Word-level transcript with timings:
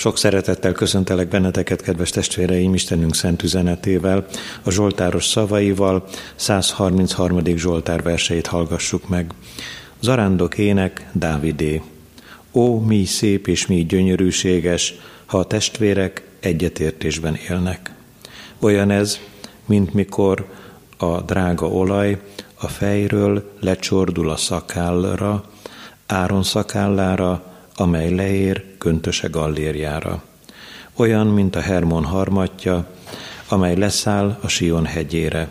Sok 0.00 0.18
szeretettel 0.18 0.72
köszöntelek 0.72 1.28
benneteket, 1.28 1.82
kedves 1.82 2.10
testvéreim, 2.10 2.74
Istenünk 2.74 3.14
szent 3.14 3.42
üzenetével, 3.42 4.26
a 4.62 4.70
Zsoltáros 4.70 5.26
szavaival, 5.26 6.04
133. 6.34 7.44
Zsoltár 7.56 8.02
verseit 8.02 8.46
hallgassuk 8.46 9.08
meg. 9.08 9.32
Zarándok 10.00 10.58
ének 10.58 11.08
Dávidé. 11.12 11.82
Ó, 12.52 12.78
mi 12.78 13.04
szép 13.04 13.46
és 13.46 13.66
mi 13.66 13.84
gyönyörűséges, 13.84 14.94
ha 15.26 15.38
a 15.38 15.46
testvérek 15.46 16.22
egyetértésben 16.38 17.38
élnek. 17.48 17.94
Olyan 18.58 18.90
ez, 18.90 19.18
mint 19.66 19.94
mikor 19.94 20.48
a 20.96 21.20
drága 21.20 21.68
olaj 21.68 22.20
a 22.54 22.68
fejről 22.68 23.52
lecsordul 23.60 24.30
a 24.30 24.36
szakállra, 24.36 25.44
Áron 26.06 26.42
szakállára, 26.42 27.44
amely 27.74 28.14
leér 28.14 28.69
köntöse 28.80 29.28
gallérjára. 29.28 30.22
Olyan, 30.96 31.26
mint 31.26 31.56
a 31.56 31.60
Hermon 31.60 32.04
harmatja, 32.04 32.86
amely 33.48 33.76
leszáll 33.76 34.38
a 34.42 34.48
Sion 34.48 34.84
hegyére. 34.84 35.48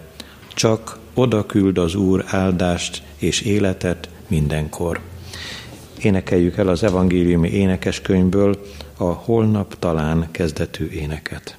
Csak 0.54 0.98
oda 1.14 1.46
küld 1.46 1.78
az 1.78 1.96
Úr 1.96 2.24
áldást 2.28 3.04
és 3.18 3.42
életet 3.42 4.10
mindenkor. 4.28 5.00
Énekeljük 6.02 6.58
el 6.58 6.68
az 6.68 6.84
evangéliumi 6.84 7.50
énekeskönyvből 7.50 8.66
a 8.98 9.04
holnap 9.04 9.80
talán 9.80 10.28
kezdetű 10.32 10.90
éneket. 10.90 11.59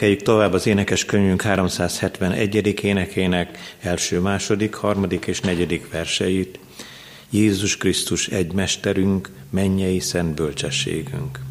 Énekeljük 0.00 0.26
tovább 0.28 0.52
az 0.52 0.66
énekes 0.66 1.04
könyvünk 1.04 1.42
371. 1.42 2.84
énekének 2.84 3.58
első, 3.80 4.20
második, 4.20 4.74
harmadik 4.74 5.26
és 5.26 5.40
negyedik 5.40 5.90
verseit. 5.90 6.58
Jézus 7.30 7.76
Krisztus 7.76 8.28
egy 8.28 8.52
mesterünk, 8.52 9.30
mennyei 9.50 9.98
szent 9.98 10.34
bölcsességünk. 10.34 11.49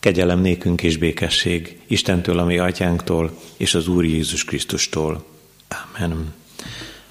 Kegyelem 0.00 0.40
nékünk 0.40 0.82
és 0.82 0.96
békesség 0.96 1.78
Istentől, 1.86 2.38
ami 2.38 2.58
atyánktól, 2.58 3.38
és 3.56 3.74
az 3.74 3.88
Úr 3.88 4.04
Jézus 4.04 4.44
Krisztustól. 4.44 5.24
Amen. 5.96 6.34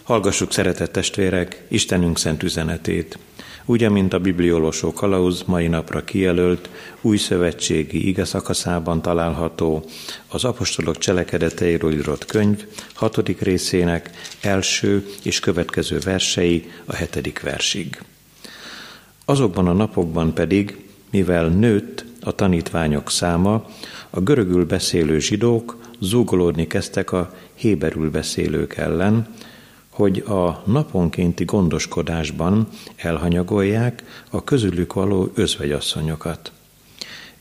Hallgassuk, 0.04 0.52
szeretett 0.52 0.92
testvérek, 0.92 1.64
Istenünk 1.68 2.18
szent 2.18 2.44
üzenetét. 2.44 3.18
Úgy, 3.66 3.90
mint 3.90 4.14
a 4.14 4.20
bibliolósó 4.20 4.94
kalauz 4.94 5.44
mai 5.46 5.68
napra 5.68 6.04
kijelölt, 6.04 6.70
új 7.02 7.18
szövetségi 7.18 8.08
ige 8.08 8.26
szakaszában 8.26 9.02
található 9.02 9.86
az 10.28 10.44
apostolok 10.44 10.98
cselekedeteiről 10.98 11.94
írott 11.94 12.26
könyv 12.26 12.66
hatodik 12.94 13.42
részének 13.42 14.10
első 14.42 15.10
és 15.24 15.40
következő 15.40 16.00
versei 16.00 16.72
a 16.86 16.96
hetedik 16.96 17.42
versig. 17.42 18.02
Azokban 19.26 19.68
a 19.68 19.74
napokban 19.74 20.34
pedig, 20.34 20.78
mivel 21.10 21.48
nőtt 21.48 22.08
a 22.30 22.36
tanítványok 22.36 23.12
száma, 23.12 23.66
a 24.10 24.20
görögül 24.20 24.66
beszélő 24.66 25.20
zsidók 25.20 25.78
zúgolódni 26.00 26.68
kezdtek 26.68 27.12
a 27.12 27.34
héberül 27.56 28.10
beszélők 28.12 28.78
ellen, 28.78 29.28
hogy 29.90 30.20
a 30.20 30.64
naponkénti 30.66 31.46
gondoskodásban 31.46 32.68
elhanyagolják 32.96 34.04
a 34.30 34.44
közülük 34.44 34.94
való 34.94 35.32
özvegyasszonyokat. 35.34 36.52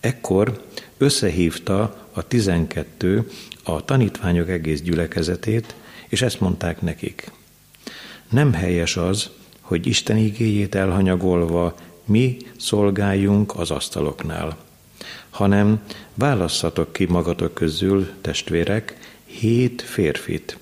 Ekkor 0.00 0.62
összehívta 0.98 2.06
a 2.12 2.26
tizenkettő 2.26 3.28
a 3.62 3.84
tanítványok 3.84 4.48
egész 4.48 4.80
gyülekezetét, 4.80 5.74
és 6.08 6.22
ezt 6.22 6.40
mondták 6.40 6.80
nekik. 6.80 7.30
Nem 8.30 8.52
helyes 8.52 8.96
az, 8.96 9.30
hogy 9.60 9.86
Isten 9.86 10.16
igéjét 10.16 10.74
elhanyagolva 10.74 11.74
mi 12.04 12.36
szolgáljunk 12.56 13.58
az 13.58 13.70
asztaloknál, 13.70 14.56
hanem 15.38 15.80
válasszatok 16.14 16.92
ki 16.92 17.04
magatok 17.04 17.54
közül, 17.54 18.10
testvérek, 18.20 18.96
hét 19.24 19.82
férfit, 19.82 20.58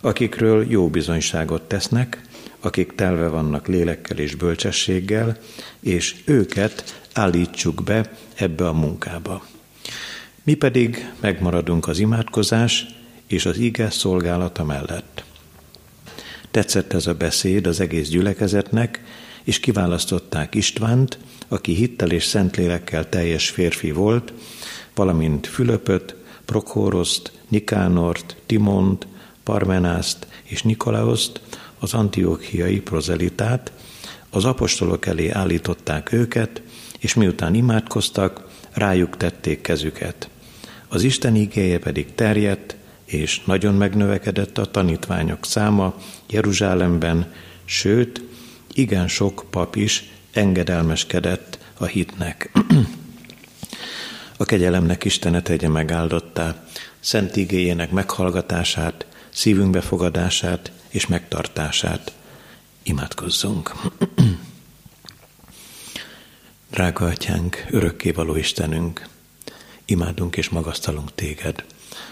akikről 0.00 0.70
jó 0.70 0.88
bizonyságot 0.88 1.62
tesznek, 1.62 2.22
akik 2.60 2.94
telve 2.94 3.28
vannak 3.28 3.66
lélekkel 3.66 4.18
és 4.18 4.34
bölcsességgel, 4.34 5.36
és 5.80 6.16
őket 6.24 7.02
állítsuk 7.12 7.82
be 7.82 8.10
ebbe 8.34 8.68
a 8.68 8.72
munkába. 8.72 9.46
Mi 10.42 10.54
pedig 10.54 11.10
megmaradunk 11.20 11.88
az 11.88 11.98
imádkozás 11.98 12.86
és 13.26 13.46
az 13.46 13.58
ige 13.58 13.90
szolgálata 13.90 14.64
mellett. 14.64 15.24
Tetszett 16.50 16.92
ez 16.92 17.06
a 17.06 17.14
beszéd 17.14 17.66
az 17.66 17.80
egész 17.80 18.08
gyülekezetnek, 18.08 19.00
és 19.48 19.60
kiválasztották 19.60 20.54
Istvánt, 20.54 21.18
aki 21.48 21.74
hittel 21.74 22.10
és 22.10 22.24
szentlélekkel 22.24 23.08
teljes 23.08 23.50
férfi 23.50 23.90
volt, 23.90 24.32
valamint 24.94 25.46
Fülöpöt, 25.46 26.14
Prokhóroszt, 26.44 27.32
Nikánort, 27.48 28.36
Timont, 28.46 29.06
Parmenászt 29.42 30.26
és 30.44 30.62
Nikolaoszt, 30.62 31.40
az 31.78 31.94
antiókiai 31.94 32.80
prozelitát, 32.80 33.72
az 34.30 34.44
apostolok 34.44 35.06
elé 35.06 35.28
állították 35.28 36.12
őket, 36.12 36.62
és 36.98 37.14
miután 37.14 37.54
imádkoztak, 37.54 38.48
rájuk 38.72 39.16
tették 39.16 39.60
kezüket. 39.60 40.28
Az 40.88 41.02
Isten 41.02 41.36
igéje 41.36 41.78
pedig 41.78 42.14
terjedt, 42.14 42.76
és 43.04 43.40
nagyon 43.44 43.74
megnövekedett 43.74 44.58
a 44.58 44.70
tanítványok 44.70 45.46
száma 45.46 45.94
Jeruzsálemben, 46.26 47.32
sőt, 47.64 48.22
igen 48.72 49.08
sok 49.08 49.46
pap 49.50 49.76
is 49.76 50.10
engedelmeskedett 50.32 51.58
a 51.78 51.84
hitnek. 51.84 52.50
a 54.36 54.44
kegyelemnek 54.44 55.04
Istene 55.04 55.42
tegye 55.42 55.68
megáldottá, 55.68 56.64
szent 57.00 57.36
igéjének 57.36 57.90
meghallgatását, 57.90 59.06
szívünk 59.30 59.70
befogadását 59.70 60.72
és 60.88 61.06
megtartását. 61.06 62.12
Imádkozzunk! 62.82 63.72
Drága 66.70 67.06
Atyánk, 67.06 67.66
örökkévaló 67.70 68.36
Istenünk, 68.36 69.08
imádunk 69.84 70.36
és 70.36 70.48
magasztalunk 70.48 71.14
Téged 71.14 71.64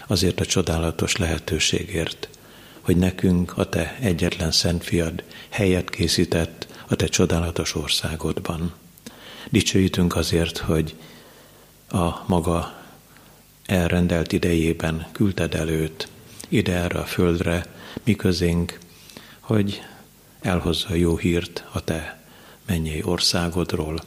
azért 0.07 0.39
a 0.39 0.45
csodálatos 0.45 1.15
lehetőségért, 1.15 2.29
hogy 2.87 2.97
nekünk 2.97 3.57
a 3.57 3.69
Te 3.69 3.97
egyetlen 3.99 4.51
Szent 4.51 4.83
Fiad 4.83 5.23
helyet 5.49 5.89
készített 5.89 6.67
a 6.87 6.95
Te 6.95 7.07
csodálatos 7.07 7.75
országodban. 7.75 8.73
Dicsőítünk 9.49 10.15
azért, 10.15 10.57
hogy 10.57 10.95
a 11.89 12.23
maga 12.27 12.81
elrendelt 13.65 14.31
idejében 14.31 15.07
küldted 15.11 15.53
előtt 15.53 16.07
ide 16.49 16.73
erre 16.73 16.99
a 16.99 17.05
földre, 17.05 17.65
miközénk, 18.03 18.79
hogy 19.39 19.81
elhozza 20.41 20.93
jó 20.93 21.17
hírt 21.17 21.65
a 21.71 21.83
Te 21.83 22.21
mennyei 22.65 23.03
országodról, 23.03 24.03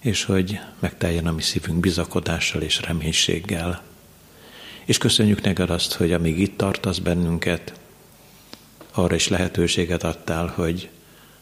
és 0.00 0.24
hogy 0.24 0.58
megteljen 0.78 1.26
a 1.26 1.32
mi 1.32 1.42
szívünk 1.42 1.80
bizakodással 1.80 2.62
és 2.62 2.80
reménységgel. 2.80 3.82
És 4.84 4.98
köszönjük 4.98 5.40
neked 5.40 5.70
azt, 5.70 5.92
hogy 5.92 6.12
amíg 6.12 6.38
itt 6.38 6.56
tartasz 6.56 6.98
bennünket, 6.98 7.79
arra 8.92 9.14
is 9.14 9.28
lehetőséget 9.28 10.02
adtál, 10.02 10.46
hogy 10.46 10.88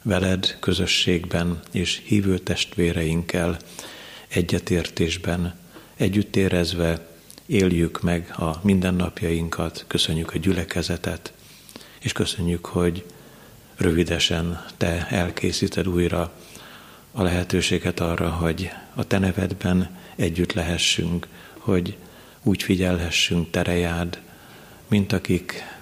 veled 0.02 0.56
közösségben 0.60 1.60
és 1.72 2.02
hívő 2.04 2.38
testvéreinkkel 2.38 3.56
egyetértésben, 4.28 5.54
együtt 5.96 6.36
érezve 6.36 7.06
éljük 7.46 8.02
meg 8.02 8.34
a 8.36 8.60
mindennapjainkat, 8.62 9.84
köszönjük 9.86 10.34
a 10.34 10.38
gyülekezetet, 10.38 11.32
és 12.00 12.12
köszönjük, 12.12 12.66
hogy 12.66 13.04
rövidesen 13.76 14.64
te 14.76 15.06
elkészíted 15.10 15.88
újra 15.88 16.32
a 17.12 17.22
lehetőséget 17.22 18.00
arra, 18.00 18.30
hogy 18.30 18.70
a 18.94 19.06
te 19.06 19.18
nevedben 19.18 19.98
együtt 20.16 20.52
lehessünk, 20.52 21.26
hogy 21.58 21.96
úgy 22.42 22.62
figyelhessünk 22.62 23.50
terejád, 23.50 24.20
mint 24.88 25.12
akik 25.12 25.77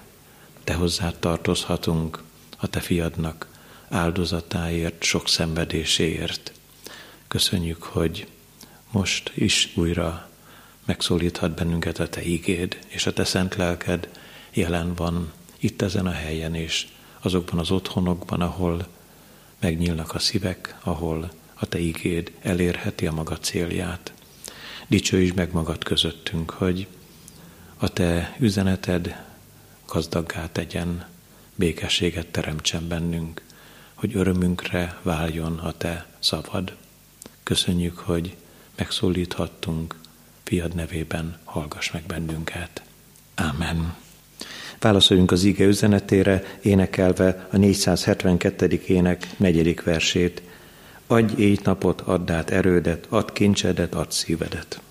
te 0.67 0.73
hozzád 0.73 1.15
tartozhatunk 1.15 2.23
a 2.57 2.67
te 2.67 2.79
fiadnak 2.79 3.47
áldozatáért, 3.89 5.03
sok 5.03 5.27
szenvedéséért. 5.27 6.51
Köszönjük, 7.27 7.83
hogy 7.83 8.27
most 8.91 9.31
is 9.35 9.71
újra 9.75 10.29
megszólíthat 10.85 11.51
bennünket 11.51 11.99
a 11.99 12.09
te 12.09 12.23
ígéd, 12.23 12.79
és 12.87 13.05
a 13.05 13.13
te 13.13 13.23
szent 13.23 13.55
lelked 13.55 14.09
jelen 14.53 14.93
van 14.95 15.31
itt 15.59 15.81
ezen 15.81 16.05
a 16.05 16.11
helyen, 16.11 16.55
és 16.55 16.87
azokban 17.19 17.59
az 17.59 17.71
otthonokban, 17.71 18.41
ahol 18.41 18.87
megnyílnak 19.59 20.13
a 20.13 20.19
szívek, 20.19 20.75
ahol 20.83 21.31
a 21.53 21.65
te 21.65 21.79
ígéd 21.79 22.31
elérheti 22.41 23.07
a 23.07 23.11
maga 23.11 23.37
célját. 23.37 24.13
Dicsőíts 24.87 25.35
meg 25.35 25.53
magad 25.53 25.83
közöttünk, 25.83 26.49
hogy 26.49 26.87
a 27.77 27.87
te 27.87 28.35
üzeneted 28.39 29.25
gazdaggá 29.87 30.49
tegyen, 30.51 31.05
békességet 31.55 32.27
teremtsen 32.27 32.87
bennünk, 32.87 33.41
hogy 33.93 34.15
örömünkre 34.15 34.99
váljon 35.01 35.57
a 35.57 35.71
te 35.71 36.05
szavad. 36.19 36.75
Köszönjük, 37.43 37.97
hogy 37.97 38.35
megszólíthattunk, 38.75 39.95
fiad 40.43 40.75
nevében 40.75 41.37
hallgass 41.43 41.91
meg 41.91 42.03
bennünket. 42.03 42.81
Amen. 43.35 43.95
Válaszoljunk 44.79 45.31
az 45.31 45.43
ige 45.43 45.65
üzenetére, 45.65 46.43
énekelve 46.61 47.47
a 47.51 47.57
472. 47.57 48.81
ének 48.87 49.27
negyedik 49.37 49.83
versét. 49.83 50.41
Adj 51.07 51.41
éjt 51.41 51.63
napot, 51.63 52.01
add 52.01 52.31
át 52.31 52.49
erődet, 52.49 53.05
add 53.09 53.33
kincsedet, 53.33 53.95
add 53.95 54.09
szívedet. 54.09 54.81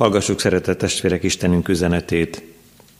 Hallgassuk, 0.00 0.40
szeretett 0.40 0.78
testvérek, 0.78 1.22
Istenünk 1.22 1.68
üzenetét. 1.68 2.42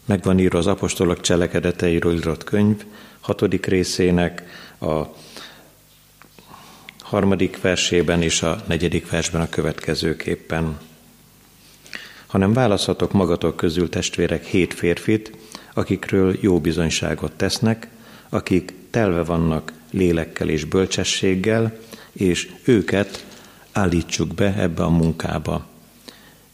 Megvan 0.05 0.39
írva 0.39 0.59
az 0.59 0.67
apostolok 0.67 1.21
cselekedeteiről 1.21 2.15
írott 2.15 2.45
könyv, 2.45 2.85
hatodik 3.21 3.67
részének 3.67 4.43
a 4.81 5.03
harmadik 6.99 7.61
versében 7.61 8.23
és 8.23 8.43
a 8.43 8.63
negyedik 8.67 9.11
versben 9.11 9.41
a 9.41 9.49
következőképpen. 9.49 10.79
Hanem 12.27 12.53
választhatok 12.53 13.13
magatok 13.13 13.57
közül 13.57 13.89
testvérek 13.89 14.45
hét 14.45 14.75
férfit, 14.75 15.33
akikről 15.75 16.37
jó 16.41 16.61
bizonyságot 16.61 17.33
tesznek, 17.33 17.89
akik 18.29 18.75
telve 18.91 19.23
vannak 19.23 19.73
lélekkel 19.91 20.49
és 20.49 20.65
bölcsességgel, 20.65 21.79
és 22.13 22.51
őket 22.65 23.27
állítsuk 23.73 24.35
be 24.35 24.55
ebbe 24.55 24.83
a 24.83 24.91
munkába. 24.91 25.69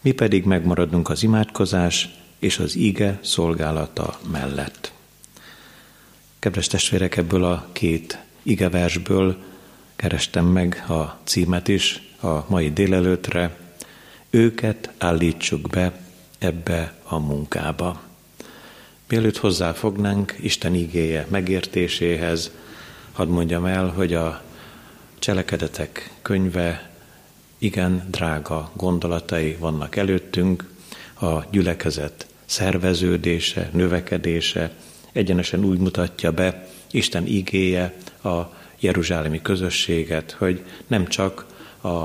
Mi 0.06 0.12
pedig 0.12 0.44
megmaradunk 0.44 1.08
az 1.08 1.22
imádkozás 1.22 2.08
és 2.38 2.58
az 2.58 2.76
ige 2.76 3.18
szolgálata 3.22 4.18
mellett. 4.30 4.92
Kedves 6.38 6.66
testvérek, 6.66 7.16
ebből 7.16 7.44
a 7.44 7.68
két 7.72 8.18
igeversből 8.42 9.36
kerestem 9.96 10.44
meg 10.46 10.84
a 10.88 11.18
címet 11.24 11.68
is 11.68 12.02
a 12.20 12.50
mai 12.50 12.72
délelőtre. 12.72 13.56
Őket 14.30 14.90
állítsuk 14.98 15.68
be 15.68 16.00
ebbe 16.38 16.94
a 17.02 17.18
munkába. 17.18 18.00
Mielőtt 19.08 19.36
hozzáfognánk 19.36 20.34
Isten 20.40 20.74
igéje 20.74 21.26
megértéséhez, 21.30 22.50
hadd 23.12 23.28
mondjam 23.28 23.64
el, 23.64 23.86
hogy 23.88 24.14
a 24.14 24.42
cselekedetek 25.18 26.10
könyve 26.22 26.95
igen 27.58 28.06
drága 28.10 28.70
gondolatai 28.76 29.56
vannak 29.60 29.96
előttünk, 29.96 30.74
a 31.20 31.44
gyülekezet 31.50 32.26
szerveződése, 32.44 33.70
növekedése 33.72 34.74
egyenesen 35.12 35.64
úgy 35.64 35.78
mutatja 35.78 36.32
be 36.32 36.68
Isten 36.90 37.26
igéje 37.26 37.94
a 38.22 38.40
jeruzsálemi 38.80 39.42
közösséget, 39.42 40.30
hogy 40.38 40.64
nem 40.86 41.06
csak 41.06 41.46
a 41.82 42.04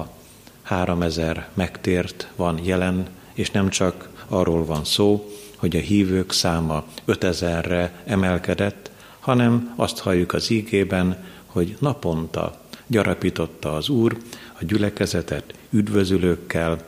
három 0.61 1.01
ezer 1.01 1.49
megtért 1.53 2.27
van 2.35 2.59
jelen, 2.63 3.07
és 3.33 3.51
nem 3.51 3.69
csak 3.69 4.09
arról 4.27 4.65
van 4.65 4.85
szó, 4.85 5.31
hogy 5.55 5.75
a 5.75 5.79
hívők 5.79 6.31
száma 6.31 6.85
5000-re 7.07 8.03
emelkedett, 8.05 8.91
hanem 9.19 9.73
azt 9.75 9.99
halljuk 9.99 10.33
az 10.33 10.49
ígében, 10.49 11.25
hogy 11.45 11.75
naponta 11.79 12.61
gyarapította 12.87 13.75
az 13.75 13.89
Úr 13.89 14.17
a 14.61 14.65
gyülekezetet 14.65 15.53
üdvözülőkkel. 15.69 16.83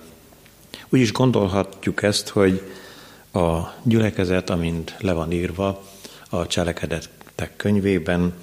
Úgy 0.89 0.99
is 0.99 1.11
gondolhatjuk 1.11 2.03
ezt, 2.03 2.29
hogy 2.29 2.61
a 3.33 3.59
gyülekezet, 3.83 4.49
amint 4.49 4.95
le 4.99 5.13
van 5.13 5.31
írva 5.31 5.83
a 6.29 6.47
cselekedetek 6.47 7.55
könyvében, 7.55 8.33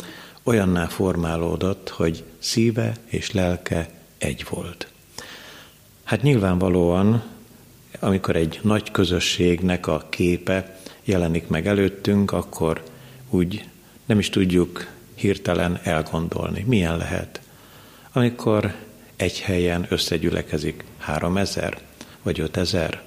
olyanná 0.42 0.86
formálódott, 0.86 1.88
hogy 1.88 2.24
szíve 2.38 2.96
és 3.06 3.32
lelke 3.32 3.90
egy 4.18 4.46
volt. 4.48 4.88
Hát 6.04 6.22
nyilvánvalóan 6.22 7.22
amikor 8.00 8.36
egy 8.36 8.58
nagy 8.62 8.90
közösségnek 8.90 9.86
a 9.86 10.06
képe 10.08 10.80
jelenik 11.04 11.48
meg 11.48 11.66
előttünk, 11.66 12.32
akkor 12.32 12.82
úgy 13.30 13.64
nem 14.06 14.18
is 14.18 14.28
tudjuk 14.28 14.86
hirtelen 15.14 15.80
elgondolni. 15.82 16.64
Milyen 16.68 16.96
lehet? 16.96 17.40
Amikor 18.12 18.74
egy 19.20 19.40
helyen 19.40 19.86
összegyülekezik 19.88 20.84
három 20.98 21.36
ezer 21.36 21.80
vagy 22.22 22.40
ötezer, 22.40 23.02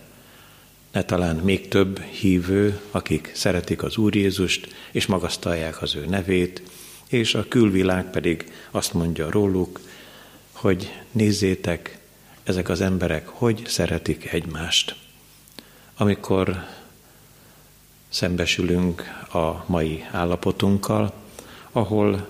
ne 0.91 1.03
talán 1.03 1.35
még 1.35 1.67
több 1.67 2.01
hívő, 2.01 2.79
akik 2.91 3.31
szeretik 3.35 3.83
az 3.83 3.97
Úr 3.97 4.15
Jézust, 4.15 4.75
és 4.91 5.05
magasztalják 5.05 5.81
az 5.81 5.95
ő 5.95 6.05
nevét, 6.05 6.61
és 7.09 7.35
a 7.35 7.47
külvilág 7.47 8.09
pedig 8.09 8.51
azt 8.71 8.93
mondja 8.93 9.31
róluk, 9.31 9.79
hogy 10.51 10.91
nézzétek, 11.11 11.97
ezek 12.43 12.69
az 12.69 12.81
emberek 12.81 13.27
hogy 13.27 13.61
szeretik 13.65 14.33
egymást. 14.33 14.95
Amikor 15.97 16.65
szembesülünk 18.09 19.01
a 19.31 19.63
mai 19.65 20.05
állapotunkkal, 20.11 21.13
ahol 21.71 22.27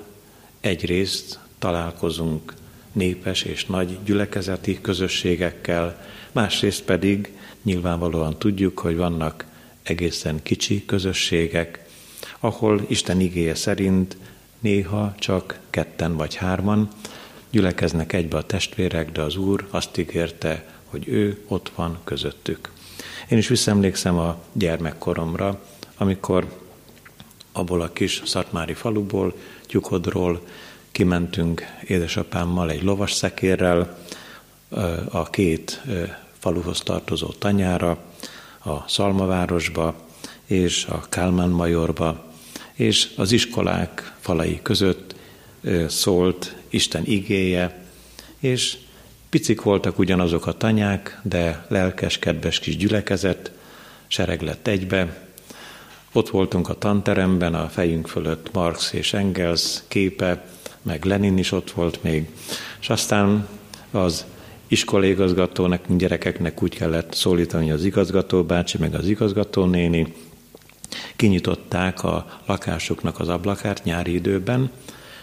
egyrészt 0.60 1.40
találkozunk 1.60 2.54
népes 2.94 3.44
és 3.44 3.66
nagy 3.66 3.98
gyülekezeti 4.06 4.82
közösségekkel, 4.82 6.06
másrészt 6.32 6.84
pedig 6.84 7.38
nyilvánvalóan 7.64 8.38
tudjuk, 8.38 8.80
hogy 8.80 8.96
vannak 8.96 9.46
egészen 9.84 10.40
kicsi 10.44 10.86
közösségek, 10.86 11.86
ahol 12.40 12.82
Isten 12.88 13.20
igéje 13.20 13.56
szerint 13.56 14.18
néha 14.60 15.16
csak 15.20 15.60
ketten 15.70 16.16
vagy 16.16 16.36
hárman, 16.36 16.90
gyülekeznek 17.50 18.14
egybe 18.14 18.38
a 18.38 18.46
testvérek, 18.46 19.12
de 19.12 19.22
az 19.22 19.36
Úr 19.36 19.68
azt 19.70 19.98
ígérte, 19.98 20.66
hogy 20.86 21.08
ő 21.08 21.44
ott 21.48 21.72
van 21.76 22.00
közöttük. 22.04 22.72
Én 23.30 23.38
is 23.38 23.48
visszaemlékszem 23.48 24.18
a 24.18 24.42
gyermekkoromra, 24.54 25.62
amikor 25.98 26.62
abból 27.52 27.82
a 27.82 27.94
kis 27.94 28.22
szatmári 28.26 28.74
faluból, 28.74 29.36
Tyukodról 29.66 30.42
kimentünk 30.94 31.66
édesapámmal 31.88 32.72
egy 32.72 32.84
lovas 32.84 33.14
szekérrel 33.14 33.98
a 35.10 35.30
két 35.30 35.82
faluhoz 36.40 36.80
tartozó 36.80 37.28
tanyára, 37.28 37.98
a 38.64 38.90
Szalmavárosba 38.90 39.96
és 40.46 40.86
a 40.86 41.06
Kálmán 41.10 41.50
Majorba, 41.50 42.24
és 42.74 43.10
az 43.16 43.32
iskolák 43.32 44.14
falai 44.20 44.60
között 44.62 45.16
szólt 45.88 46.56
Isten 46.70 47.06
igéje, 47.06 47.86
és 48.40 48.78
picik 49.30 49.62
voltak 49.62 50.00
ugyanazok 50.00 50.46
a 50.48 50.58
tanyák, 50.58 51.20
de 51.24 51.66
lelkes, 51.68 52.20
kedves 52.20 52.60
kis 52.60 52.78
gyülekezet, 52.78 53.52
sereg 54.08 54.42
lett 54.42 54.68
egybe. 54.68 55.28
Ott 56.12 56.30
voltunk 56.30 56.70
a 56.70 56.78
tanteremben, 56.78 57.56
a 57.56 57.70
fejünk 57.70 58.08
fölött 58.08 58.54
Marx 58.54 58.94
és 58.94 59.14
Engels 59.14 59.82
képe, 59.88 60.46
meg 60.84 61.06
Lenin 61.06 61.38
is 61.38 61.52
ott 61.52 61.72
volt 61.72 62.04
még, 62.04 62.30
és 62.80 62.90
aztán 62.90 63.48
az 63.92 64.26
iskoligazgatónak, 64.68 65.82
gyerekeknek 65.88 66.64
úgy 66.64 66.76
kellett 66.76 67.14
szólítani 67.14 67.72
az 67.72 67.86
igazgató 67.86 68.44
bácsi, 68.44 68.78
meg 68.78 68.94
az 68.94 69.08
igazgató 69.08 69.66
néni, 69.66 70.14
kinyitották 71.16 72.04
a 72.04 72.40
lakásuknak 72.46 73.20
az 73.20 73.30
ablakát 73.30 73.84
nyári 73.84 74.14
időben, 74.14 74.72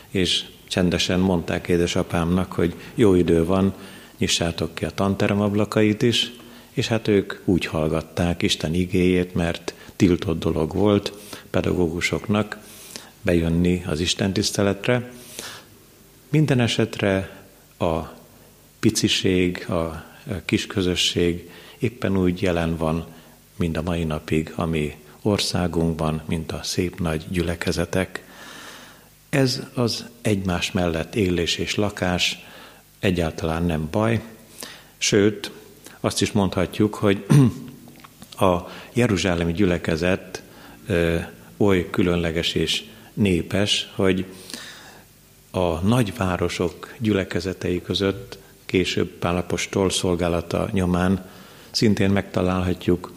és 0.08 0.44
csendesen 0.68 1.20
mondták 1.20 1.68
édesapámnak, 1.68 2.52
hogy 2.52 2.74
jó 2.94 3.14
idő 3.14 3.44
van, 3.44 3.74
nyissátok 4.18 4.74
ki 4.74 4.84
a 4.84 4.90
tanterem 4.90 5.40
ablakait 5.40 6.02
is, 6.02 6.32
és 6.70 6.86
hát 6.86 7.08
ők 7.08 7.32
úgy 7.44 7.66
hallgatták 7.66 8.42
Isten 8.42 8.74
igéjét, 8.74 9.34
mert 9.34 9.74
tiltott 9.96 10.38
dolog 10.38 10.74
volt 10.74 11.12
pedagógusoknak 11.50 12.58
bejönni 13.22 13.82
az 13.86 14.00
Isten 14.00 14.32
tiszteletre. 14.32 15.10
Minden 16.32 16.60
esetre 16.60 17.30
a 17.78 17.98
piciség, 18.80 19.70
a 19.70 20.04
kis 20.44 20.66
közösség 20.66 21.50
éppen 21.78 22.16
úgy 22.16 22.42
jelen 22.42 22.76
van, 22.76 23.06
mint 23.56 23.76
a 23.76 23.82
mai 23.82 24.04
napig, 24.04 24.52
ami 24.54 24.96
országunkban, 25.22 26.22
mint 26.26 26.52
a 26.52 26.62
szép 26.62 27.00
nagy 27.00 27.24
gyülekezetek. 27.28 28.24
Ez 29.28 29.62
az 29.74 30.04
egymás 30.20 30.72
mellett 30.72 31.14
élés 31.14 31.56
és 31.56 31.74
lakás 31.74 32.44
egyáltalán 32.98 33.62
nem 33.62 33.88
baj, 33.90 34.22
sőt, 34.98 35.50
azt 36.00 36.22
is 36.22 36.32
mondhatjuk, 36.32 36.94
hogy 36.94 37.26
a 38.48 38.68
Jeruzsálemi 38.92 39.52
gyülekezet 39.52 40.42
ö, 40.86 41.16
oly 41.56 41.90
különleges 41.90 42.54
és 42.54 42.84
népes, 43.12 43.90
hogy 43.94 44.26
a 45.50 45.78
nagyvárosok 45.80 46.94
gyülekezetei 46.98 47.82
között 47.82 48.38
később 48.66 49.08
Pálapostól 49.08 49.90
szolgálata 49.90 50.68
nyomán 50.72 51.24
szintén 51.70 52.10
megtalálhatjuk 52.10 53.12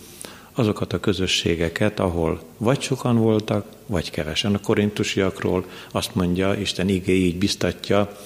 azokat 0.53 0.93
a 0.93 0.99
közösségeket, 0.99 1.99
ahol 1.99 2.41
vagy 2.57 2.81
sokan 2.81 3.17
voltak, 3.17 3.65
vagy 3.85 4.11
kevesen. 4.11 4.53
A 4.53 4.59
korintusiakról 4.59 5.65
azt 5.91 6.15
mondja, 6.15 6.53
Isten 6.53 6.89
igé 6.89 7.13
így 7.13 7.37
biztatja 7.37 8.17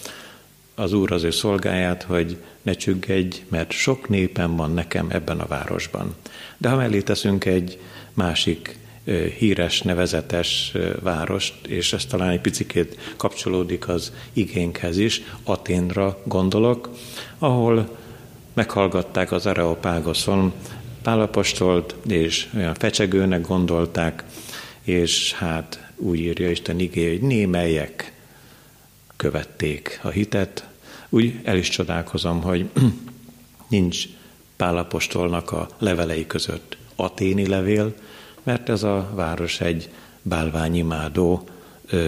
az 0.76 0.94
Úr 0.94 1.12
az 1.12 1.24
ő 1.24 1.32
szolgáját, 1.32 2.04
hogy 2.04 2.38
ne 2.62 2.74
csüggedj, 2.74 3.44
mert 3.48 3.72
sok 3.72 4.10
népen 4.10 4.56
van 4.56 4.74
nekem 4.74 5.08
ebben 5.10 5.40
a 5.40 5.48
városban. 5.48 6.16
De 6.58 6.70
ha 6.70 6.76
mellé 6.76 7.02
teszünk 7.02 7.46
egy 7.46 7.80
másik 8.14 8.78
híres, 9.38 9.82
nevezetes 9.82 10.74
várost, 11.02 11.54
és 11.68 11.94
ez 11.94 12.06
talán 12.06 12.30
egy 12.30 12.42
picikét 12.42 13.14
kapcsolódik 13.18 13.88
az 13.88 14.14
igénkhez 14.34 14.98
is, 14.98 15.22
Aténra 15.44 16.22
gondolok, 16.26 16.90
ahol 17.38 17.98
meghallgatták 18.54 19.32
az 19.32 19.46
Areopágoszon 19.46 20.54
Pálapostolt, 21.02 21.96
és 22.08 22.48
olyan 22.56 22.74
fecsegőnek 22.74 23.48
gondolták, 23.48 24.24
és 24.84 25.34
hát 25.34 25.92
úgy 25.96 26.20
írja 26.20 26.50
Isten 26.50 26.80
igé, 26.80 27.10
hogy 27.10 27.22
némelyek 27.22 28.14
követték 29.16 30.00
a 30.04 30.10
hitet. 30.10 30.68
Úgy 31.10 31.40
el 31.44 31.58
is 31.58 31.70
csodálkozom, 31.70 32.42
hogy 32.42 32.70
nincs 33.70 34.06
Pálapostolnak 34.56 35.52
a 35.52 35.68
levelei 35.78 36.28
között 36.28 36.78
aténi 36.96 37.48
levél, 37.48 37.94
mert 38.48 38.70
ez 38.70 38.84
a 38.84 39.10
város 39.14 39.62
egy 39.62 39.90
bálványimádó 40.22 41.50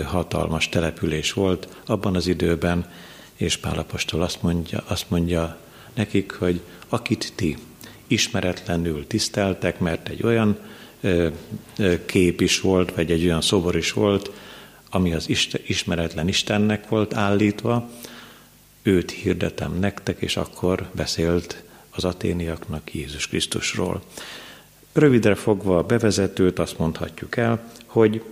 hatalmas 0.06 0.70
település 0.70 1.34
volt 1.34 1.68
abban 1.86 2.16
az 2.16 2.28
időben, 2.28 2.92
és 3.36 3.58
Pálapostól 3.58 4.22
azt 4.22 4.42
mondja, 4.42 4.84
azt 4.88 5.10
mondja 5.10 5.58
nekik, 5.94 6.32
hogy 6.32 6.62
akit 6.90 7.34
ti 7.36 7.58
ismeretlenül 8.08 9.08
tiszteltek, 9.08 9.80
mert 9.80 10.10
egy 10.10 10.24
olyan 10.24 10.58
kép 12.06 12.42
is 12.42 12.62
volt, 12.62 12.96
vagy 12.96 13.12
egy 13.12 13.26
olyan 13.26 13.42
szobor 13.42 13.76
is 13.76 13.92
volt, 13.92 14.32
ami 14.90 15.14
az 15.14 15.30
ismeretlen 15.66 16.28
Istennek 16.28 16.90
volt 16.90 17.14
állítva, 17.14 17.90
őt 18.82 19.12
hirdetem 19.12 19.80
nektek, 19.80 20.22
és 20.22 20.38
akkor 20.38 20.90
beszélt 20.92 21.64
az 21.90 22.04
aténiaknak 22.06 22.94
Jézus 22.94 23.28
Krisztusról. 23.28 24.02
Rövidre 24.94 25.36
fogva 25.36 25.78
a 25.78 25.84
bevezetőt 25.84 26.60
azt 26.60 26.78
mondhatjuk 26.78 27.38
el, 27.38 27.72
hogy 27.86 28.24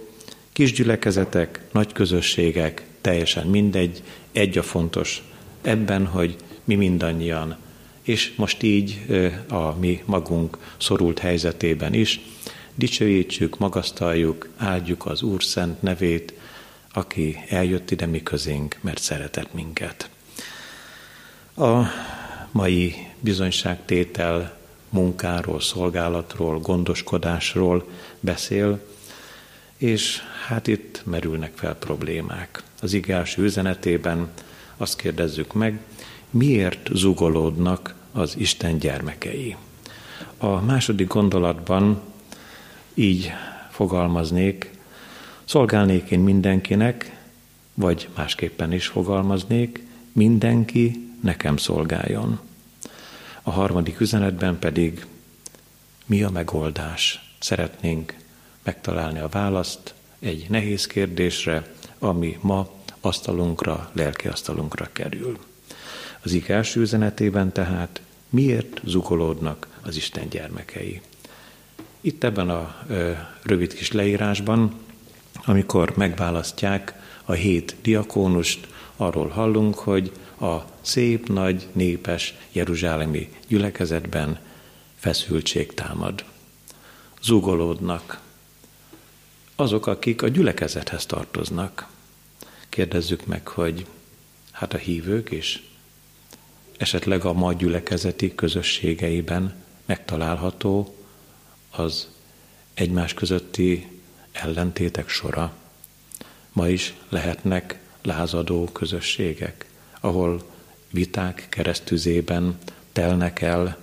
kis 0.53 0.71
gyülekezetek, 0.73 1.61
nagy 1.71 1.93
közösségek, 1.93 2.85
teljesen 3.01 3.47
mindegy, 3.47 4.03
egy 4.31 4.57
a 4.57 4.63
fontos 4.63 5.23
ebben, 5.61 6.05
hogy 6.05 6.35
mi 6.63 6.75
mindannyian, 6.75 7.57
és 8.01 8.33
most 8.35 8.63
így 8.63 9.05
a 9.49 9.71
mi 9.71 10.03
magunk 10.05 10.57
szorult 10.77 11.19
helyzetében 11.19 11.93
is, 11.93 12.19
dicsőítsük, 12.75 13.57
magasztaljuk, 13.57 14.49
áldjuk 14.57 15.05
az 15.05 15.21
Úr 15.21 15.43
szent 15.43 15.81
nevét, 15.81 16.33
aki 16.93 17.37
eljött 17.49 17.91
ide 17.91 18.05
mi 18.05 18.23
közénk, 18.23 18.77
mert 18.81 19.01
szeretett 19.01 19.53
minket. 19.53 20.09
A 21.55 21.81
mai 22.51 22.95
bizonyságtétel 23.19 24.56
munkáról, 24.89 25.59
szolgálatról, 25.59 26.59
gondoskodásról 26.59 27.87
beszél, 28.19 28.79
és 29.77 30.21
hát 30.47 30.67
itt 30.67 31.01
merülnek 31.05 31.51
fel 31.55 31.75
problémák. 31.75 32.63
Az 32.81 32.99
első 33.07 33.43
üzenetében 33.43 34.29
azt 34.77 34.97
kérdezzük 34.97 35.53
meg, 35.53 35.79
miért 36.29 36.89
zugolódnak 36.93 37.93
az 38.11 38.37
Isten 38.37 38.77
gyermekei. 38.77 39.55
A 40.37 40.61
második 40.61 41.07
gondolatban 41.07 42.01
így 42.93 43.31
fogalmaznék, 43.71 44.71
szolgálnék 45.45 46.11
én 46.11 46.19
mindenkinek, 46.19 47.17
vagy 47.73 48.09
másképpen 48.15 48.73
is 48.73 48.87
fogalmaznék, 48.87 49.85
mindenki 50.11 51.09
nekem 51.21 51.57
szolgáljon. 51.57 52.39
A 53.47 53.51
harmadik 53.51 53.99
üzenetben 53.99 54.59
pedig 54.59 55.05
mi 56.05 56.23
a 56.23 56.29
megoldás? 56.29 57.33
Szeretnénk 57.39 58.15
megtalálni 58.63 59.19
a 59.19 59.27
választ 59.27 59.93
egy 60.19 60.45
nehéz 60.49 60.87
kérdésre, 60.87 61.73
ami 61.99 62.37
ma 62.41 62.69
asztalunkra, 63.01 63.89
lelki 63.93 64.27
asztalunkra 64.27 64.89
kerül. 64.91 65.37
Az 66.21 66.31
ige 66.31 66.53
első 66.53 66.81
üzenetében 66.81 67.51
tehát 67.51 68.01
miért 68.29 68.81
zukolódnak 68.83 69.67
az 69.81 69.95
Isten 69.95 70.29
gyermekei? 70.29 71.01
Itt 72.01 72.23
ebben 72.23 72.49
a 72.49 72.75
ö, 72.87 73.11
rövid 73.43 73.73
kis 73.73 73.91
leírásban, 73.91 74.73
amikor 75.45 75.93
megválasztják 75.95 76.93
a 77.25 77.31
hét 77.31 77.75
diakónust, 77.81 78.67
arról 78.95 79.27
hallunk, 79.27 79.75
hogy 79.75 80.11
a 80.39 80.65
szép, 80.81 81.27
nagy, 81.27 81.67
népes 81.71 82.35
jeruzsálemi 82.51 83.29
gyülekezetben 83.47 84.39
feszültség 84.95 85.73
támad. 85.73 86.25
Zugolódnak. 87.21 88.21
Azok, 89.55 89.87
akik 89.87 90.21
a 90.21 90.27
gyülekezethez 90.27 91.05
tartoznak. 91.05 91.87
Kérdezzük 92.69 93.25
meg, 93.25 93.47
hogy 93.47 93.85
hát 94.51 94.73
a 94.73 94.77
hívők 94.77 95.31
is 95.31 95.63
esetleg 96.77 97.25
a 97.25 97.33
ma 97.33 97.53
gyülekezeti 97.53 98.35
közösségeiben 98.35 99.55
megtalálható 99.85 100.95
az 101.71 102.07
egymás 102.73 103.13
közötti 103.13 104.01
ellentétek 104.31 105.09
sora. 105.09 105.53
Ma 106.51 106.69
is 106.69 106.93
lehetnek 107.09 107.79
lázadó 108.01 108.65
közösségek, 108.65 109.65
ahol 109.99 110.43
viták 110.91 111.47
keresztüzében 111.49 112.57
telnek 112.91 113.41
el 113.41 113.77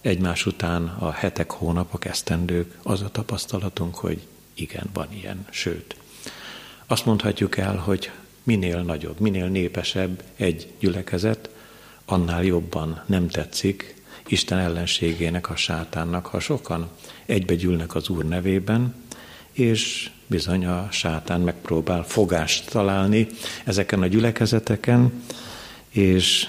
egymás 0.00 0.46
után 0.46 0.86
a 0.86 1.10
hetek, 1.10 1.50
hónapok, 1.50 2.04
esztendők. 2.04 2.78
Az 2.82 3.02
a 3.02 3.10
tapasztalatunk, 3.10 3.94
hogy 3.94 4.26
igen, 4.54 4.86
van 4.92 5.12
ilyen, 5.12 5.46
sőt. 5.50 5.96
Azt 6.86 7.06
mondhatjuk 7.06 7.56
el, 7.56 7.76
hogy 7.76 8.10
minél 8.42 8.80
nagyobb, 8.80 9.20
minél 9.20 9.46
népesebb 9.46 10.22
egy 10.36 10.72
gyülekezet, 10.78 11.50
annál 12.04 12.44
jobban 12.44 13.02
nem 13.06 13.28
tetszik 13.28 14.02
Isten 14.26 14.58
ellenségének, 14.58 15.50
a 15.50 15.56
sátánnak, 15.56 16.26
ha 16.26 16.40
sokan 16.40 16.88
egybegyűlnek 17.26 17.94
az 17.94 18.08
Úr 18.08 18.24
nevében, 18.24 18.94
és 19.52 20.10
bizony 20.26 20.66
a 20.66 20.88
sátán 20.90 21.40
megpróbál 21.40 22.02
fogást 22.04 22.70
találni 22.70 23.26
ezeken 23.64 24.02
a 24.02 24.06
gyülekezeteken, 24.06 25.22
és 25.88 26.46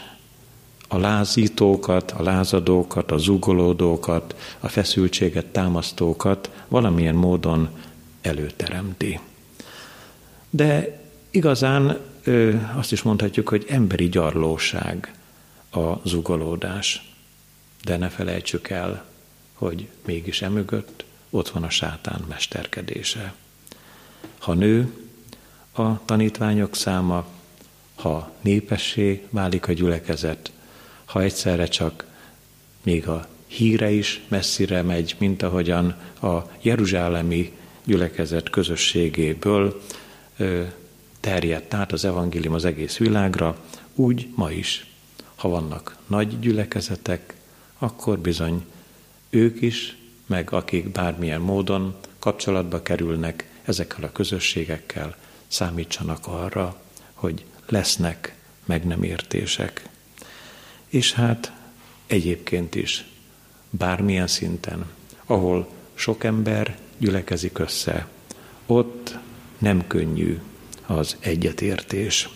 a 0.88 0.98
lázítókat, 0.98 2.12
a 2.12 2.24
lázadókat, 2.24 3.12
a 3.12 3.18
zugolódókat, 3.18 4.36
a 4.60 4.68
feszültséget 4.68 5.46
támasztókat 5.46 6.50
valamilyen 6.68 7.16
módon 7.16 7.70
előteremti. 8.22 9.20
De 10.50 11.00
igazán 11.32 12.00
azt 12.76 12.92
is 12.92 13.02
mondhatjuk, 13.02 13.50
hogy 13.50 13.66
emberi 13.70 14.10
gyarlóság 14.10 15.14
a 15.72 16.08
zugolódás. 16.08 17.14
De 17.84 17.98
ne 17.98 18.10
felejtsük 18.10 18.70
el, 18.70 19.06
hogy 19.54 19.88
mégis 20.06 20.42
emögött 20.42 21.06
ott 21.30 21.50
van 21.50 21.64
a 21.64 21.70
sátán 21.70 22.26
mesterkedése. 22.30 23.34
Ha 24.38 24.54
nő 24.54 24.94
a 25.72 26.06
tanítványok 26.06 26.76
száma, 26.76 27.26
ha 27.96 28.32
népessé 28.42 29.28
válik 29.30 29.68
a 29.68 29.74
gyülekezet, 29.74 30.52
ha 31.06 31.22
egyszerre 31.22 31.66
csak 31.66 32.06
még 32.84 33.08
a 33.08 33.28
híre 33.48 33.92
is 33.92 34.22
messzire 34.28 34.82
megy, 34.82 35.16
mint 35.20 35.44
ahogyan 35.44 35.96
a 36.22 36.38
jeruzsálemi 36.62 37.52
gyülekezet 37.84 38.50
közösségéből 38.50 39.82
terjedt 41.20 41.74
át 41.74 41.92
az 41.92 42.06
evangélium 42.06 42.54
az 42.54 42.66
egész 42.66 42.98
világra, 42.98 43.58
úgy 43.96 44.28
ma 44.36 44.52
is. 44.52 44.86
Ha 45.36 45.50
vannak 45.50 45.98
nagy 46.08 46.40
gyülekezetek, 46.40 47.34
akkor 47.78 48.20
bizony 48.20 48.66
ők 49.30 49.62
is, 49.62 49.98
meg 50.26 50.52
akik 50.52 50.90
bármilyen 50.90 51.42
módon 51.42 51.96
kapcsolatba 52.20 52.82
kerülnek 52.82 53.53
ezekkel 53.66 54.04
a 54.04 54.12
közösségekkel, 54.12 55.16
számítsanak 55.48 56.28
arra, 56.28 56.82
hogy 57.14 57.46
lesznek 57.68 58.36
meg 58.66 58.86
nem 58.86 59.04
értések. 59.04 59.90
És 60.88 61.14
hát 61.14 61.52
egyébként 62.08 62.76
is, 62.76 63.06
bármilyen 63.70 64.28
szinten, 64.28 64.86
ahol 65.26 65.70
sok 65.94 66.24
ember 66.24 66.78
gyülekezik 66.98 67.60
össze, 67.60 68.08
ott 68.66 69.18
nem 69.58 69.88
könnyű 69.88 70.40
az 70.86 71.16
egyetértés. 71.20 72.30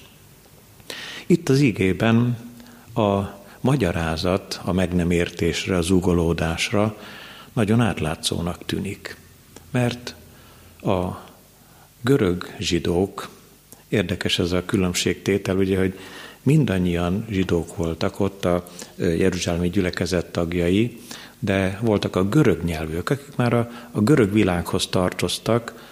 Itt 1.25 1.49
az 1.49 1.59
igében 1.59 2.37
a 2.93 3.21
magyarázat 3.61 4.59
a 4.63 4.71
meg 4.71 4.93
nem 4.93 5.11
értésre, 5.11 5.75
az 5.75 5.89
ugolódásra 5.89 6.97
nagyon 7.53 7.81
átlátszónak 7.81 8.65
tűnik. 8.65 9.17
Mert 9.71 10.15
a 10.87 11.25
görög 12.01 12.55
zsidók, 12.59 13.29
érdekes 13.87 14.39
ez 14.39 14.51
a 14.51 14.65
különbségtétel, 14.65 15.57
ugye, 15.57 15.77
hogy 15.77 15.99
mindannyian 16.41 17.25
zsidók 17.29 17.75
voltak 17.75 18.19
ott 18.19 18.45
a 18.45 18.67
Jeruzsálemi 18.97 19.69
gyülekezet 19.69 20.25
tagjai, 20.25 20.99
de 21.39 21.79
voltak 21.81 22.15
a 22.15 22.23
görög 22.23 22.63
nyelvűek, 22.63 23.09
akik 23.09 23.35
már 23.35 23.53
a, 23.53 23.69
a 23.91 24.01
görög 24.01 24.33
világhoz 24.33 24.87
tartoztak, 24.87 25.91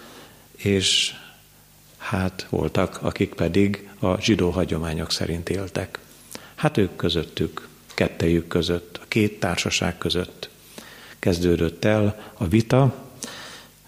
és 0.55 1.13
hát 1.97 2.47
voltak, 2.49 2.99
akik 3.01 3.33
pedig 3.33 3.89
a 3.99 4.21
zsidó 4.21 4.49
hagyományok 4.49 5.11
szerint 5.11 5.49
éltek. 5.49 5.99
Hát 6.55 6.77
ők 6.77 6.95
közöttük, 6.95 7.67
kettejük 7.93 8.47
között, 8.47 8.99
a 9.01 9.05
két 9.07 9.39
társaság 9.39 9.97
között 9.97 10.49
kezdődött 11.19 11.85
el 11.85 12.31
a 12.33 12.47
vita, 12.47 13.04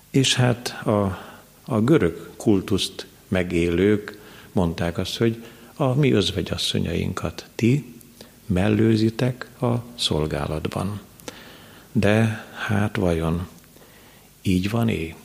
és 0.10 0.36
hát 0.36 0.68
a, 0.86 1.20
a 1.66 1.82
görög 1.82 2.30
kultuszt 2.36 3.08
megélők 3.28 4.20
mondták 4.52 4.98
azt, 4.98 5.18
hogy 5.18 5.44
a 5.76 5.94
mi 5.94 6.12
özvegyasszonyainkat 6.12 7.50
ti 7.56 7.94
mellőzitek 8.46 9.50
a 9.62 9.74
szolgálatban. 9.96 11.02
De 11.92 12.46
hát 12.68 12.96
vajon 12.96 13.48
így 14.42 14.70
van-é? 14.70 15.16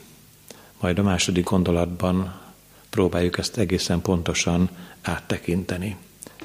Majd 0.79 0.99
a 0.99 1.03
második 1.03 1.43
gondolatban 1.43 2.41
próbáljuk 2.89 3.37
ezt 3.37 3.57
egészen 3.57 4.01
pontosan 4.01 4.69
áttekinteni. 5.01 5.95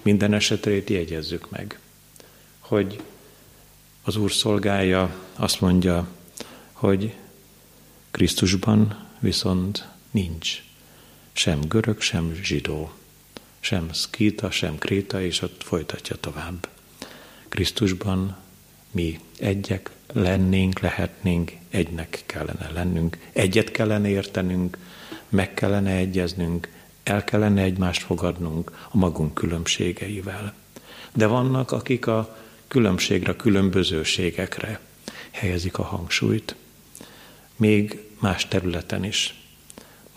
Minden 0.02 0.32
esetre 0.32 0.82
jegyezzük 0.86 1.50
meg, 1.50 1.78
hogy 2.58 3.00
az 4.02 4.16
Úr 4.16 4.32
szolgája 4.32 5.14
azt 5.36 5.60
mondja, 5.60 6.08
hogy 6.72 7.14
Krisztusban 8.18 9.04
viszont 9.18 9.88
nincs 10.10 10.62
sem 11.32 11.60
görög, 11.60 12.00
sem 12.00 12.34
zsidó, 12.42 12.92
sem 13.60 13.92
szkíta, 13.92 14.50
sem 14.50 14.78
kréta, 14.78 15.22
és 15.22 15.42
ott 15.42 15.62
folytatja 15.62 16.16
tovább. 16.16 16.68
Krisztusban 17.48 18.36
mi 18.90 19.20
egyek 19.38 19.90
lennénk, 20.12 20.80
lehetnénk, 20.80 21.52
egynek 21.70 22.22
kellene 22.26 22.70
lennünk, 22.72 23.18
egyet 23.32 23.70
kellene 23.70 24.08
értenünk, 24.08 24.78
meg 25.28 25.54
kellene 25.54 25.90
egyeznünk, 25.90 26.68
el 27.02 27.24
kellene 27.24 27.62
egymást 27.62 28.02
fogadnunk 28.02 28.86
a 28.90 28.96
magunk 28.96 29.34
különbségeivel. 29.34 30.54
De 31.12 31.26
vannak, 31.26 31.72
akik 31.72 32.06
a 32.06 32.38
különbségre, 32.68 33.36
különbözőségekre 33.36 34.80
helyezik 35.30 35.78
a 35.78 35.82
hangsúlyt. 35.82 36.54
Még 37.56 38.06
más 38.18 38.48
területen 38.48 39.04
is 39.04 39.38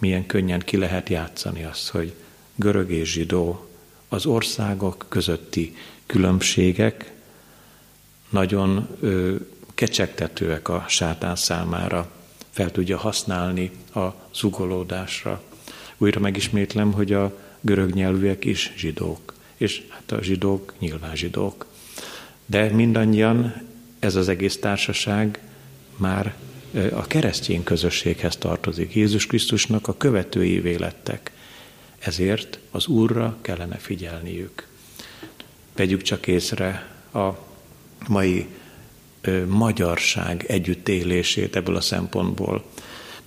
milyen 0.02 0.26
könnyen 0.26 0.60
ki 0.60 0.78
lehet 0.78 1.10
játszani 1.10 1.64
azt, 1.64 1.90
hogy 1.90 2.14
görög 2.56 2.92
és 2.92 3.12
zsidó, 3.12 3.70
az 4.08 4.26
országok 4.26 5.06
közötti 5.10 5.76
különbségek 6.06 7.12
nagyon 8.30 8.88
ö, 9.00 9.36
kecsegtetőek 9.76 10.70
a 10.70 10.86
sátán 10.88 11.36
számára, 11.36 12.12
fel 12.50 12.72
tudja 12.72 12.98
használni 12.98 13.72
a 13.94 14.08
zugolódásra. 14.34 15.44
Újra 15.98 16.20
megismétlem, 16.20 16.92
hogy 16.92 17.14
a 17.14 17.38
görög 17.62 17.94
nyelvűek 17.94 18.46
is 18.46 18.74
zsidók, 18.78 19.34
és 19.58 19.86
hát 19.90 20.12
a 20.12 20.22
zsidók 20.22 20.74
nyilván 20.80 21.16
zsidók. 21.16 21.66
De 22.46 22.70
mindannyian 22.70 23.68
ez 24.00 24.16
az 24.16 24.28
egész 24.28 24.60
társaság 24.60 25.40
már 25.98 26.36
a 26.94 27.08
keresztény 27.08 27.64
közösséghez 27.64 28.36
tartozik. 28.36 28.96
Jézus 28.96 29.26
Krisztusnak 29.26 29.88
a 29.88 29.98
követői 29.98 30.78
lettek. 30.78 31.32
Ezért 32.00 32.60
az 32.72 32.88
Úrra 32.88 33.38
kellene 33.42 33.76
figyelniük. 33.76 34.68
Vegyük 35.76 36.02
csak 36.02 36.28
észre 36.28 36.88
a 37.14 37.30
mai 38.08 38.48
magyarság 39.48 40.46
együttélését 40.48 41.56
ebből 41.56 41.76
a 41.76 41.82
szempontból. 41.82 42.64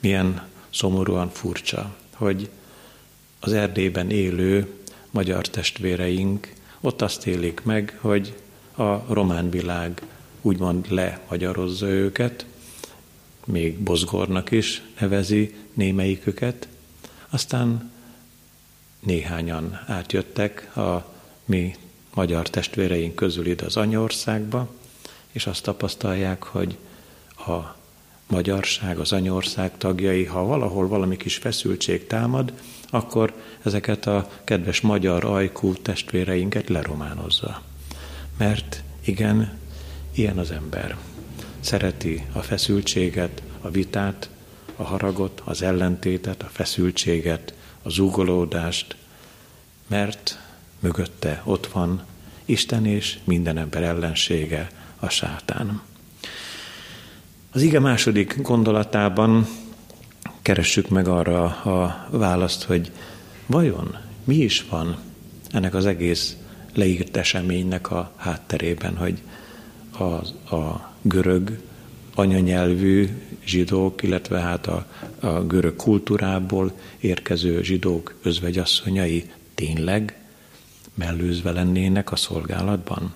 Milyen 0.01 0.49
szomorúan 0.71 1.31
furcsa, 1.31 1.97
hogy 2.15 2.49
az 3.41 3.53
Erdélyben 3.53 4.11
élő 4.11 4.67
magyar 5.11 5.49
testvéreink 5.49 6.53
ott 6.81 7.03
azt 7.03 7.27
élik 7.27 7.61
meg, 7.63 7.99
hogy 8.01 8.35
a 8.77 9.15
román 9.15 9.51
világ 9.51 10.03
úgymond 10.41 10.87
lemagyarozza 10.89 11.87
őket, 11.87 12.47
még 13.47 13.79
Bozgornak 13.79 14.51
is 14.51 14.83
nevezi 14.99 15.55
némelyiküket, 15.73 16.69
aztán 17.29 17.93
néhányan 19.01 19.81
átjöttek 19.87 20.77
a 20.77 21.13
mi 21.45 21.75
magyar 22.15 22.51
testvéreink 22.51 23.15
közül 23.15 23.47
ide 23.47 23.65
az 23.65 23.77
anyországba, 23.77 24.75
és 25.33 25.47
azt 25.47 25.63
tapasztalják, 25.63 26.43
hogy 26.43 26.77
a 27.37 27.77
magyarság, 28.27 28.99
az 28.99 29.13
anyország 29.13 29.79
tagjai, 29.79 30.25
ha 30.25 30.45
valahol 30.45 30.89
valami 30.89 31.17
kis 31.17 31.37
feszültség 31.37 32.07
támad, 32.07 32.53
akkor 32.91 33.35
ezeket 33.63 34.07
a 34.07 34.31
kedves 34.45 34.81
magyar 34.81 35.25
ajkú 35.25 35.73
testvéreinket 35.73 36.69
lerománozza. 36.69 37.63
Mert 38.39 38.83
igen, 39.05 39.59
ilyen 40.15 40.39
az 40.39 40.51
ember. 40.51 40.97
Szereti 41.65 42.25
a 42.33 42.39
feszültséget, 42.39 43.43
a 43.61 43.71
vitát, 43.71 44.29
a 44.77 44.83
haragot, 44.83 45.43
az 45.45 45.63
ellentétet, 45.63 46.43
a 46.43 46.49
feszültséget, 46.53 47.55
a 47.83 47.89
zúgolódást, 47.89 48.97
mert 49.87 50.39
mögötte 50.81 51.43
ott 51.45 51.67
van 51.67 52.05
Isten 52.45 52.87
és 52.87 53.19
minden 53.25 53.59
ember 53.59 53.83
ellensége, 53.83 54.71
a 54.99 55.09
sátán. 55.09 55.83
Az 57.53 57.63
ige 57.63 57.81
második 57.81 58.41
gondolatában 58.41 59.47
keressük 60.43 60.89
meg 60.89 61.09
arra 61.09 61.45
a 61.45 62.09
választ, 62.11 62.63
hogy 62.63 62.91
vajon 63.47 63.97
mi 64.25 64.37
is 64.37 64.65
van 64.71 64.99
ennek 65.51 65.75
az 65.75 65.87
egész 65.87 66.37
leírt 66.75 67.17
eseménynek 67.17 67.91
a 67.91 68.13
hátterében, 68.17 68.97
hogy 68.97 69.23
a, 69.99 70.05
a 70.57 70.93
görög 71.07 71.59
anyanyelvű 72.15 73.09
zsidók, 73.45 74.03
illetve 74.03 74.41
hát 74.41 74.67
a, 74.67 74.87
a 75.21 75.43
görög 75.43 75.77
kultúrából 75.77 76.73
érkező 77.01 77.63
zsidók 77.63 78.15
özvegyasszonyai 78.23 79.31
tényleg 79.55 80.19
mellőzve 80.95 81.51
lennének 81.51 82.13
a 82.13 82.17
szolgálatban? 82.17 83.15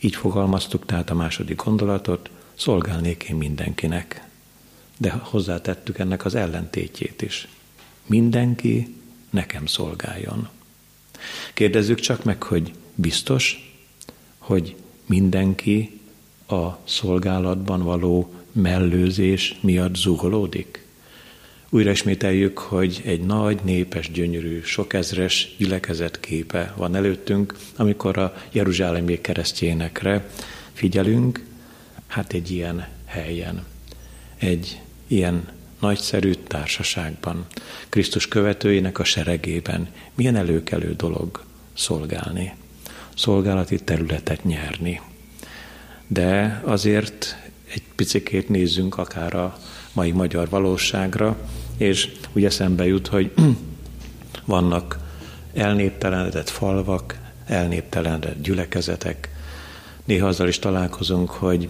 Így 0.00 0.14
fogalmaztuk 0.14 0.86
tehát 0.86 1.10
a 1.10 1.14
második 1.14 1.62
gondolatot, 1.64 2.30
szolgálnék 2.54 3.22
én 3.22 3.36
mindenkinek. 3.36 4.28
De 4.98 5.10
hozzátettük 5.10 5.98
ennek 5.98 6.24
az 6.24 6.34
ellentétjét 6.34 7.22
is. 7.22 7.48
Mindenki 8.06 8.96
nekem 9.30 9.66
szolgáljon. 9.66 10.48
Kérdezzük 11.54 12.00
csak 12.00 12.24
meg, 12.24 12.42
hogy 12.42 12.72
biztos, 12.94 13.74
hogy 14.38 14.76
mindenki 15.06 16.00
a 16.52 16.78
szolgálatban 16.84 17.82
való 17.82 18.32
mellőzés 18.52 19.58
miatt 19.60 19.94
zugolódik? 19.94 20.86
Újra 21.70 21.90
ismételjük, 21.90 22.58
hogy 22.58 23.02
egy 23.04 23.20
nagy, 23.20 23.58
népes, 23.62 24.10
gyönyörű, 24.10 24.60
sokezres 24.62 25.54
gyülekezet 25.58 26.20
képe 26.20 26.74
van 26.76 26.94
előttünk, 26.94 27.56
amikor 27.76 28.18
a 28.18 28.34
Jeruzsálemi 28.52 29.20
keresztjénekre 29.20 30.28
figyelünk, 30.72 31.44
hát 32.06 32.32
egy 32.32 32.50
ilyen 32.50 32.88
helyen, 33.04 33.64
egy 34.38 34.80
ilyen 35.06 35.48
nagyszerű 35.80 36.32
társaságban, 36.32 37.46
Krisztus 37.88 38.28
követőinek 38.28 38.98
a 38.98 39.04
seregében 39.04 39.88
milyen 40.14 40.36
előkelő 40.36 40.94
dolog 40.96 41.44
szolgálni, 41.72 42.54
szolgálati 43.14 43.78
területet 43.78 44.44
nyerni. 44.44 45.00
De 46.12 46.60
azért 46.64 47.36
egy 47.72 47.82
picikét 47.96 48.48
nézzünk 48.48 48.98
akár 48.98 49.34
a 49.34 49.58
mai 49.92 50.10
magyar 50.10 50.48
valóságra, 50.48 51.36
és 51.76 52.12
úgy 52.32 52.44
eszembe 52.44 52.86
jut, 52.86 53.06
hogy 53.06 53.32
vannak 54.44 54.98
elnéptelenedett 55.54 56.48
falvak, 56.48 57.18
elnéptelenedett 57.46 58.42
gyülekezetek. 58.42 59.28
Néha 60.04 60.26
azzal 60.26 60.48
is 60.48 60.58
találkozunk, 60.58 61.30
hogy 61.30 61.68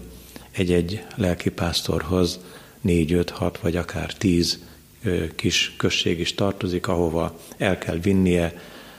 egy-egy 0.50 1.04
lelkipásztorhoz 1.14 2.40
négy, 2.80 3.12
öt, 3.12 3.30
hat 3.30 3.60
vagy 3.60 3.76
akár 3.76 4.12
tíz 4.12 4.58
kis 5.36 5.74
község 5.76 6.20
is 6.20 6.34
tartozik, 6.34 6.88
ahova 6.88 7.38
el 7.56 7.78
kell 7.78 7.96
vinnie 7.96 8.54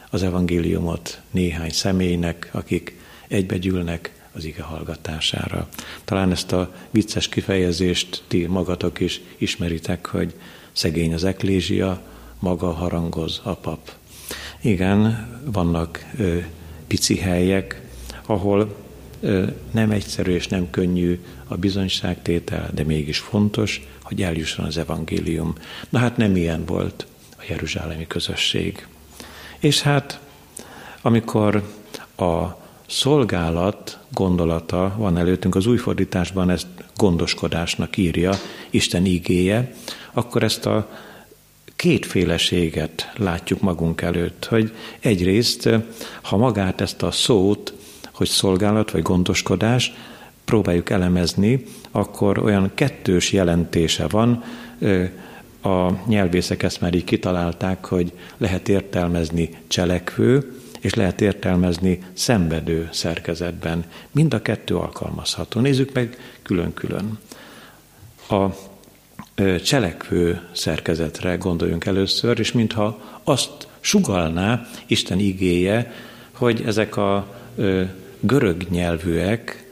az 0.09 0.23
evangéliumot 0.23 1.21
néhány 1.31 1.71
személynek, 1.71 2.49
akik 2.51 2.99
egybegyűlnek 3.27 4.12
az 4.33 4.45
ige 4.45 4.63
hallgatására. 4.63 5.67
Talán 6.03 6.31
ezt 6.31 6.51
a 6.51 6.73
vicces 6.91 7.29
kifejezést 7.29 8.23
ti 8.27 8.45
magatok 8.45 8.99
is 8.99 9.21
ismeritek, 9.37 10.05
hogy 10.05 10.33
szegény 10.71 11.13
az 11.13 11.23
eklézsia, 11.23 12.01
maga 12.39 12.71
harangoz 12.71 13.41
a 13.43 13.55
pap. 13.55 13.91
Igen, 14.61 15.27
vannak 15.45 16.05
ö, 16.17 16.37
pici 16.87 17.17
helyek, 17.17 17.81
ahol 18.25 18.75
ö, 19.19 19.45
nem 19.71 19.91
egyszerű 19.91 20.33
és 20.33 20.47
nem 20.47 20.69
könnyű 20.69 21.19
a 21.47 21.55
bizonyságtétel, 21.55 22.69
de 22.73 22.83
mégis 22.83 23.17
fontos, 23.19 23.87
hogy 24.01 24.21
eljusson 24.21 24.65
az 24.65 24.77
evangélium. 24.77 25.55
Na 25.89 25.99
hát 25.99 26.17
nem 26.17 26.35
ilyen 26.35 26.65
volt 26.65 27.05
a 27.37 27.43
jeruzsálemi 27.49 28.07
közösség. 28.07 28.87
És 29.59 29.81
hát, 29.81 30.19
amikor 31.01 31.63
a 32.15 32.62
szolgálat 32.93 33.97
gondolata 34.11 34.95
van 34.97 35.17
előttünk, 35.17 35.55
az 35.55 35.65
új 35.65 35.77
fordításban 35.77 36.49
ezt 36.49 36.67
gondoskodásnak 36.95 37.97
írja 37.97 38.33
Isten 38.69 39.05
ígéje, 39.05 39.73
akkor 40.11 40.43
ezt 40.43 40.65
a 40.65 40.89
kétféleséget 41.75 43.11
látjuk 43.17 43.61
magunk 43.61 44.01
előtt, 44.01 44.45
hogy 44.45 44.73
egyrészt, 44.99 45.69
ha 46.21 46.37
magát 46.37 46.81
ezt 46.81 47.03
a 47.03 47.11
szót, 47.11 47.73
hogy 48.13 48.27
szolgálat 48.27 48.91
vagy 48.91 49.01
gondoskodás, 49.01 49.93
próbáljuk 50.45 50.89
elemezni, 50.89 51.63
akkor 51.91 52.37
olyan 52.37 52.71
kettős 52.73 53.31
jelentése 53.31 54.07
van, 54.07 54.43
a 55.61 56.07
nyelvészek 56.07 56.63
ezt 56.63 56.81
már 56.81 56.93
így 56.93 57.03
kitalálták, 57.03 57.85
hogy 57.85 58.11
lehet 58.37 58.69
értelmezni 58.69 59.49
cselekvő, 59.67 60.62
és 60.83 60.93
lehet 60.93 61.21
értelmezni 61.21 62.03
szenvedő 62.13 62.89
szerkezetben. 62.91 63.85
Mind 64.11 64.33
a 64.33 64.41
kettő 64.41 64.75
alkalmazható. 64.75 65.59
Nézzük 65.59 65.93
meg 65.93 66.17
külön-külön. 66.41 67.19
A 68.29 68.45
cselekvő 69.63 70.41
szerkezetre 70.51 71.35
gondoljunk 71.35 71.85
először, 71.85 72.39
és 72.39 72.51
mintha 72.51 72.99
azt 73.23 73.67
sugalná 73.79 74.67
Isten 74.85 75.19
igéje, 75.19 75.93
hogy 76.31 76.63
ezek 76.65 76.97
a 76.97 77.35
görög 78.19 78.65
nyelvűek 78.69 79.71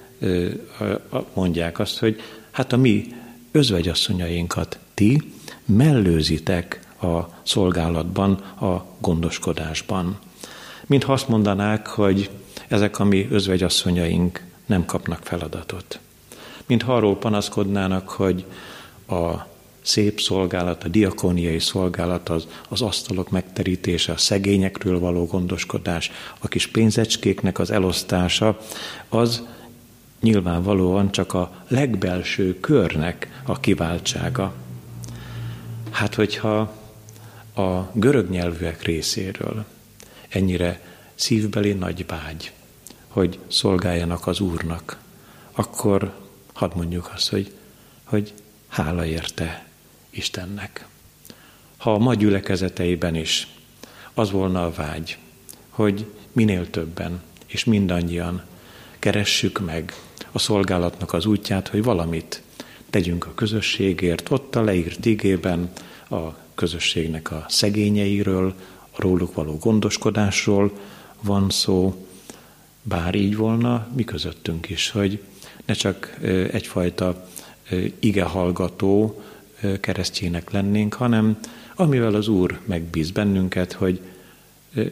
mondják 1.34 1.80
azt, 1.80 2.00
hogy 2.00 2.21
hát 2.52 2.74
a 2.74 2.78
mi 2.78 3.13
özvegyasszonyainkat 3.52 4.80
ti 4.93 5.21
mellőzitek 5.65 6.80
a 7.02 7.19
szolgálatban, 7.43 8.32
a 8.60 8.86
gondoskodásban. 9.00 10.19
Mintha 10.91 11.13
azt 11.13 11.27
mondanák, 11.27 11.88
hogy 11.88 12.30
ezek 12.67 12.99
a 12.99 13.04
mi 13.04 13.27
özvegyasszonyaink 13.30 14.43
nem 14.65 14.86
kapnak 14.86 15.23
feladatot. 15.23 15.99
Mintha 16.65 16.95
arról 16.95 17.17
panaszkodnának, 17.17 18.10
hogy 18.10 18.45
a 19.08 19.47
szép 19.82 20.19
szolgálat, 20.19 20.84
a 20.84 20.88
diakóniai 20.88 21.60
szolgálat, 21.60 22.30
az, 22.30 22.47
az 22.69 22.82
asztalok 22.82 23.30
megterítése, 23.30 24.12
a 24.12 24.17
szegényekről 24.17 24.99
való 24.99 25.25
gondoskodás, 25.25 26.12
a 26.39 26.47
kis 26.47 26.67
pénzecskéknek 26.67 27.60
az 27.60 27.71
elosztása, 27.71 28.60
az 29.10 29.43
nyilvánvalóan 30.21 31.12
csak 31.12 31.34
a 31.34 31.51
legbelső 31.67 32.60
körnek 32.60 33.41
a 33.45 33.60
kiváltsága. 33.60 34.54
Hát, 35.91 36.15
hogyha 36.15 36.58
a 37.56 37.89
görög 37.93 38.30
nyelvűek 38.30 38.84
részéről 38.84 39.65
ennyire 40.32 40.82
szívbeli 41.15 41.74
nagy 41.74 42.06
vágy, 42.06 42.52
hogy 43.08 43.39
szolgáljanak 43.48 44.28
az 44.28 44.39
Úrnak, 44.39 45.00
akkor 45.52 46.13
hadd 46.54 46.72
mondjuk 46.76 47.12
azt, 47.13 47.30
hogy, 47.30 47.54
hogy 48.04 48.34
hála 48.67 49.06
érte 49.06 49.65
Istennek. 50.10 50.86
Ha 51.78 51.94
a 51.94 51.98
ma 51.98 52.13
gyülekezeteiben 52.13 53.15
is 53.15 53.48
az 54.13 54.32
volna 54.32 54.65
a 54.65 54.72
vágy, 54.72 55.17
hogy 55.70 56.06
minél 56.32 56.70
többen 56.70 57.22
és 57.46 57.63
mindannyian 57.63 58.41
keressük 59.00 59.65
meg 59.65 59.94
a 60.32 60.39
szolgálatnak 60.39 61.13
az 61.13 61.26
útját, 61.26 61.67
hogy 61.67 61.84
valamit 61.84 62.41
tegyünk 62.89 63.26
a 63.26 63.34
közösségért. 63.34 64.30
Ott 64.30 64.56
a 64.56 64.62
leírt 64.62 65.06
igében 65.06 65.72
a 66.10 66.36
közösségnek 66.56 67.32
a 67.32 67.46
szegényeiről, 67.48 68.54
a 68.91 69.01
róluk 69.01 69.34
való 69.34 69.58
gondoskodásról 69.58 70.71
van 71.21 71.49
szó, 71.49 72.06
bár 72.84 73.15
így 73.15 73.36
volna, 73.36 73.88
mi 73.95 74.04
közöttünk 74.04 74.69
is, 74.69 74.89
hogy 74.89 75.23
ne 75.65 75.73
csak 75.73 76.17
egyfajta 76.51 77.27
igehallgató 77.99 79.21
keresztjének 79.80 80.51
lennénk, 80.51 80.93
hanem 80.93 81.39
amivel 81.75 82.15
az 82.15 82.27
Úr 82.27 82.60
megbíz 82.65 83.12
bennünket, 83.12 83.71
hogy 83.71 84.01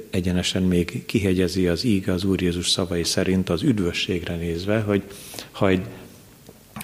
egyenesen 0.09 0.63
még 0.63 1.05
kihegyezi 1.05 1.67
az 1.67 1.83
íge 1.83 2.13
az 2.13 2.23
Úr 2.23 2.41
Jézus 2.41 2.69
szavai 2.69 3.03
szerint 3.03 3.49
az 3.49 3.62
üdvösségre 3.62 4.35
nézve, 4.35 4.79
hogy 4.81 5.03
ha 5.51 5.67
egy 5.67 5.85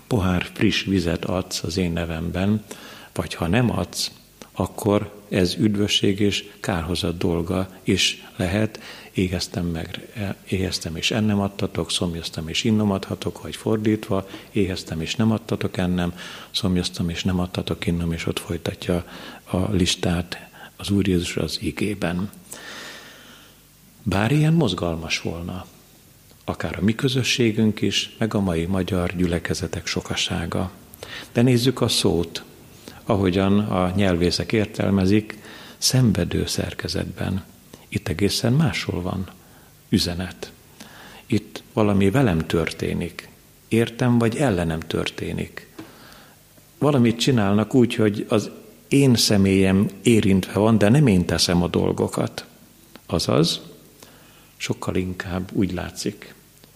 pohár 0.08 0.50
friss 0.54 0.84
vizet 0.84 1.26
adsz 1.26 1.64
az 1.64 1.78
én 1.78 1.92
nevemben, 1.92 2.64
vagy 3.14 3.34
ha 3.34 3.48
nem 3.48 3.72
adsz, 3.72 4.12
akkor 4.56 5.24
ez 5.30 5.56
üdvösség 5.56 6.20
és 6.20 6.52
kárhozat 6.60 7.18
dolga 7.18 7.70
is 7.84 8.26
lehet. 8.36 8.80
Éheztem 9.12 9.66
meg, 9.66 10.08
éheztem 10.48 10.96
és 10.96 11.12
ennem 11.12 11.40
adtatok, 11.40 11.92
szomjaztam 11.92 12.48
és 12.48 12.64
innom 12.64 12.92
adhatok, 12.92 13.42
vagy 13.42 13.56
fordítva, 13.56 14.28
éheztem 14.52 15.02
és 15.02 15.16
nem 15.16 15.32
adtatok 15.32 15.78
ennem, 15.78 16.14
szomjaztam 16.52 17.10
és 17.10 17.24
nem 17.24 17.40
adtatok 17.40 17.88
innom, 17.88 18.12
és 18.12 18.26
ott 18.26 18.40
folytatja 18.40 19.06
a 19.44 19.72
listát 19.72 20.50
az 20.76 20.90
Úr 20.90 21.08
Jézus 21.08 21.38
az 21.38 21.58
igében. 21.62 22.30
Bár 24.04 24.32
ilyen 24.32 24.54
mozgalmas 24.54 25.22
volna, 25.22 25.66
akár 26.46 26.78
a 26.78 26.84
mi 26.84 26.96
közösségünk 26.96 27.82
is, 27.82 28.16
meg 28.18 28.34
a 28.34 28.40
mai 28.40 28.66
magyar 28.66 29.16
gyülekezetek 29.16 29.88
sokasága. 29.88 30.72
De 31.32 31.42
nézzük 31.42 31.82
a 31.82 31.88
szót, 31.88 32.44
ahogyan 33.06 33.60
a 33.60 33.92
nyelvészek 33.96 34.52
értelmezik, 34.52 35.38
szenvedő 35.78 36.46
szerkezetben. 36.46 37.44
Itt 37.88 38.08
egészen 38.08 38.54
máshol 38.54 39.02
van 39.02 39.28
üzenet. 39.90 40.52
Itt 41.26 41.64
valami 41.74 42.10
velem 42.10 42.40
történik. 42.40 43.30
Értem 43.68 44.18
vagy 44.18 44.36
ellenem 44.36 44.80
történik. 44.80 45.70
Valamit 46.78 47.20
csinálnak 47.20 47.74
úgy, 47.74 47.96
hogy 47.96 48.26
az 48.30 48.50
én 48.88 49.16
személyem 49.16 49.90
érintve 50.04 50.60
van, 50.60 50.78
de 50.78 50.90
nem 50.90 51.08
én 51.08 51.26
teszem 51.26 51.64
a 51.64 51.68
dolgokat. 51.68 52.46
Azaz, 53.06 53.62
sokkal 54.58 54.96
inkább 54.96 55.50
úgy 55.54 55.74
látszik, 55.74 56.34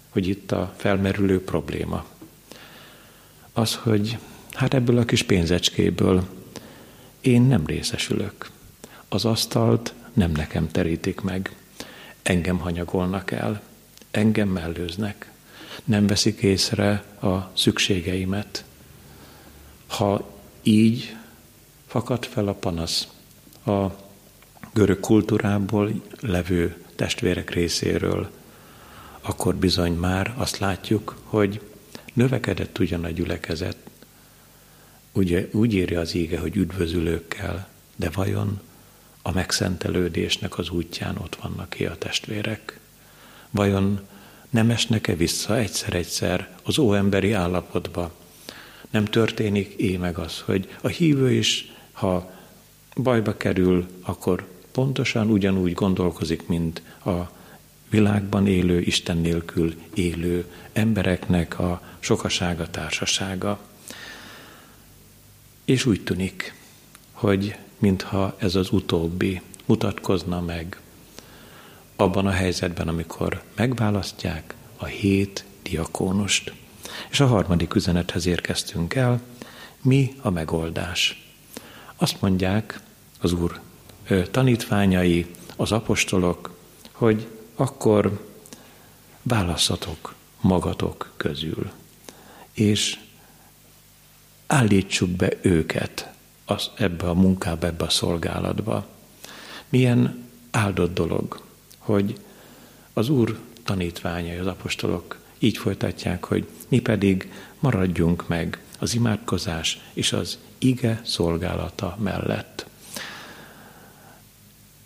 hogy 0.10 0.28
itt 0.28 0.52
a 0.52 0.74
felmerülő 0.78 1.44
probléma. 1.44 2.06
Az, 3.54 3.76
hogy 3.76 4.18
hát 4.60 4.74
ebből 4.74 4.98
a 4.98 5.06
kis 5.06 5.24
pénzecskéből 5.24 6.28
én 7.22 7.42
nem 7.42 7.66
részesülök. 7.66 8.50
Az 9.10 9.26
asztalt 9.26 9.94
nem 10.14 10.32
nekem 10.32 10.72
terítik 10.72 11.22
meg. 11.22 11.56
Engem 12.22 12.58
hanyagolnak 12.58 13.32
el, 13.32 13.62
engem 14.12 14.50
mellőznek. 14.50 15.32
Nem 15.84 16.08
veszik 16.08 16.42
észre 16.42 17.04
a 17.22 17.52
szükségeimet. 17.54 18.64
Ha 19.88 20.38
így 20.64 21.16
fakad 21.88 22.26
fel 22.26 22.48
a 22.48 22.54
panasz 22.54 23.08
a 23.66 23.86
görög 24.74 25.00
kultúrából 25.00 26.02
levő 26.20 26.84
testvérek 26.96 27.50
részéről, 27.50 28.30
akkor 29.22 29.56
bizony 29.56 29.94
már 29.94 30.34
azt 30.38 30.58
látjuk, 30.58 31.18
hogy 31.24 31.62
növekedett 32.14 32.80
ugyan 32.80 33.04
a 33.04 33.10
gyülekezet, 33.10 33.89
Ugye, 35.20 35.48
úgy 35.52 35.74
írja 35.74 36.00
az 36.00 36.16
ége, 36.16 36.40
hogy 36.40 36.56
üdvözülőkkel, 36.56 37.68
de 37.96 38.10
vajon 38.10 38.60
a 39.22 39.32
megszentelődésnek 39.32 40.58
az 40.58 40.70
útján 40.70 41.18
ott 41.18 41.36
vannak 41.36 41.70
ki 41.70 41.86
a 41.86 41.98
testvérek? 41.98 42.80
Vajon 43.50 44.00
nem 44.50 44.70
esnek-e 44.70 45.16
vissza 45.16 45.58
egyszer-egyszer 45.58 46.50
az 46.64 46.78
óemberi 46.78 47.32
állapotba? 47.32 48.12
Nem 48.90 49.06
történik 49.06 49.74
é 49.78 49.98
meg 49.98 50.18
az, 50.18 50.40
hogy 50.40 50.70
a 50.82 50.88
hívő 50.88 51.32
is, 51.32 51.72
ha 51.92 52.32
bajba 52.96 53.38
kerül, 53.38 53.88
akkor 54.02 54.48
pontosan 54.72 55.30
ugyanúgy 55.30 55.74
gondolkozik, 55.74 56.48
mint 56.48 56.82
a 57.06 57.20
világban 57.90 58.48
élő, 58.48 58.80
Isten 58.80 59.18
nélkül 59.18 59.74
élő 59.94 60.46
embereknek 60.74 61.60
a 61.60 61.82
sokasága, 62.00 62.70
társasága. 62.70 63.60
És 65.70 65.86
úgy 65.86 66.04
tűnik, 66.04 66.54
hogy 67.12 67.56
mintha 67.78 68.36
ez 68.38 68.56
az 68.56 68.72
utóbbi 68.72 69.42
mutatkozna 69.66 70.42
meg 70.42 70.82
abban 71.96 72.26
a 72.26 72.32
helyzetben, 72.32 72.88
amikor 72.88 73.44
megválasztják 73.56 74.54
a 74.78 74.86
hét 74.86 75.46
diakónust. 75.64 76.54
És 77.10 77.20
a 77.20 77.28
harmadik 77.28 77.76
üzenethez 77.76 78.26
érkeztünk 78.26 78.94
el, 78.94 79.22
mi 79.82 80.16
a 80.22 80.30
megoldás. 80.30 81.30
Azt 81.96 82.22
mondják 82.22 82.80
az 83.20 83.32
Úr 83.32 83.60
tanítványai, 84.32 85.26
az 85.56 85.72
apostolok, 85.72 86.56
hogy 86.92 87.28
akkor 87.56 88.28
válaszatok 89.22 90.16
magatok 90.42 91.14
közül, 91.18 91.72
és 92.54 93.00
állítsuk 94.50 95.10
be 95.10 95.30
őket 95.42 96.12
az, 96.46 96.70
ebbe 96.76 97.10
a 97.10 97.14
munkába, 97.14 97.68
ebbe 97.68 97.84
a 97.84 97.90
szolgálatba. 97.90 98.88
Milyen 99.70 100.26
áldott 100.52 100.94
dolog, 100.94 101.42
hogy 101.78 102.18
az 102.94 103.10
Úr 103.10 103.40
tanítványai, 103.64 104.38
az 104.38 104.48
apostolok 104.48 105.20
így 105.40 105.58
folytatják, 105.58 106.26
hogy 106.26 106.48
mi 106.68 106.80
pedig 106.80 107.32
maradjunk 107.60 108.28
meg 108.28 108.62
az 108.80 108.96
imádkozás 108.96 109.80
és 109.94 110.14
az 110.14 110.38
ige 110.58 111.02
szolgálata 111.04 111.98
mellett. 112.00 112.66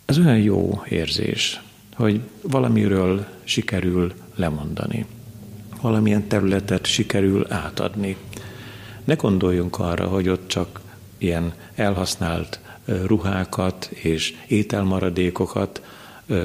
Ez 0.04 0.18
olyan 0.18 0.38
jó 0.38 0.82
érzés, 0.88 1.60
hogy 1.94 2.20
valamiről 2.42 3.26
sikerül 3.44 4.12
lemondani, 4.34 5.06
valamilyen 5.80 6.28
területet 6.28 6.86
sikerül 6.86 7.52
átadni. 7.52 8.16
Ne 9.04 9.14
gondoljunk 9.14 9.78
arra, 9.78 10.06
hogy 10.06 10.28
ott 10.28 10.48
csak 10.48 10.80
ilyen 11.18 11.54
elhasznált 11.74 12.60
ruhákat 12.84 13.84
és 13.84 14.34
ételmaradékokat 14.46 15.82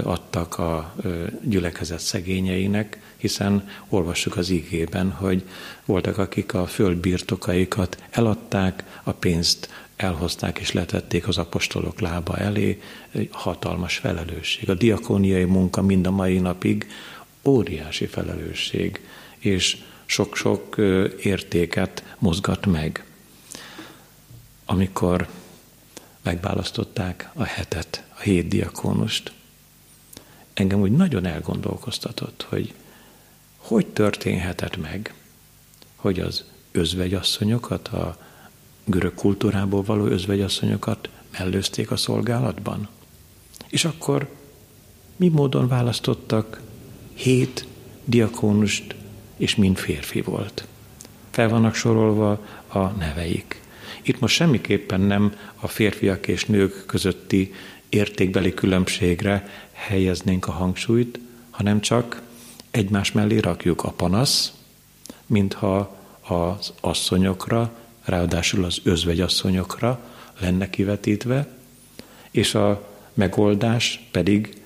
adtak 0.04 0.58
a 0.58 0.95
gyülekezet 1.43 2.00
szegényeinek, 2.00 3.00
hiszen 3.17 3.69
olvassuk 3.89 4.38
az 4.38 4.50
igében, 4.50 5.12
hogy 5.12 5.43
voltak, 5.86 6.17
akik 6.17 6.54
a 6.54 6.65
föld 6.65 6.98
birtokaikat 6.98 8.04
eladták, 8.10 9.00
a 9.04 9.12
pénzt 9.12 9.69
elhozták 9.95 10.60
és 10.60 10.72
letették 10.72 11.28
az 11.28 11.38
apostolok 11.38 12.00
lába 12.00 12.38
elé, 12.38 12.82
hatalmas 13.32 13.98
felelősség. 13.98 14.69
A 14.69 14.74
diakóniai 14.74 15.43
munka 15.43 15.82
mind 15.82 16.08
a 16.08 16.12
mai 16.12 16.39
napig 16.39 16.88
óriási 17.43 18.06
felelősség, 18.06 19.00
és 19.38 19.78
sok-sok 20.10 20.76
értéket 21.22 22.15
mozgat 22.19 22.65
meg. 22.65 23.06
Amikor 24.65 25.28
megválasztották 26.22 27.30
a 27.34 27.43
hetet, 27.43 28.04
a 28.17 28.22
hét 28.22 28.48
diakónust, 28.48 29.32
engem 30.54 30.82
úgy 30.82 30.91
nagyon 30.91 31.26
elgondolkoztatott, 31.26 32.45
hogy 32.50 32.74
hogy 33.58 33.88
történhetett 33.88 34.78
meg, 34.78 35.13
hogy 35.95 36.19
az 36.19 36.43
özvegyasszonyokat, 36.72 37.88
a 37.88 38.17
görög 38.86 39.13
kultúrából 39.13 39.84
való 39.84 40.06
özvegyasszonyokat 40.06 41.10
mellőzték 41.32 41.91
a 41.91 41.98
szolgálatban. 41.98 42.88
És 43.67 43.86
akkor 43.86 44.30
mi 45.15 45.28
módon 45.28 45.67
választottak 45.67 46.62
hét 47.13 47.67
diakónust, 48.06 48.95
és 49.39 49.56
mind 49.56 49.78
férfi 49.78 50.21
volt. 50.21 50.67
Fel 51.30 51.49
vannak 51.49 51.75
sorolva 51.75 52.45
a 52.67 52.80
neveik. 52.80 53.62
Itt 54.02 54.19
most 54.19 54.36
semmiképpen 54.36 55.02
nem 55.02 55.36
a 55.56 55.67
férfiak 55.67 56.28
és 56.28 56.45
nők 56.45 56.86
közötti 56.86 57.54
értékbeli 57.89 58.54
különbségre 58.54 59.47
helyeznénk 59.71 60.47
a 60.47 60.52
hangsúlyt, 60.52 61.19
hanem 61.49 61.82
csak 61.82 62.21
egymás 62.71 63.12
mellé 63.12 63.38
rakjuk 63.38 63.84
a 63.84 63.91
panasz, 63.91 64.54
mintha 65.25 65.97
az 66.21 66.73
asszonyokra, 66.82 67.71
ráadásul 68.04 68.63
az 68.63 68.80
özvegyasszonyokra 68.84 69.99
lenne 70.39 70.69
kivetítve, 70.69 71.47
és 72.32 72.56
a 72.56 72.88
megoldás 73.13 74.08
pedig 74.12 74.62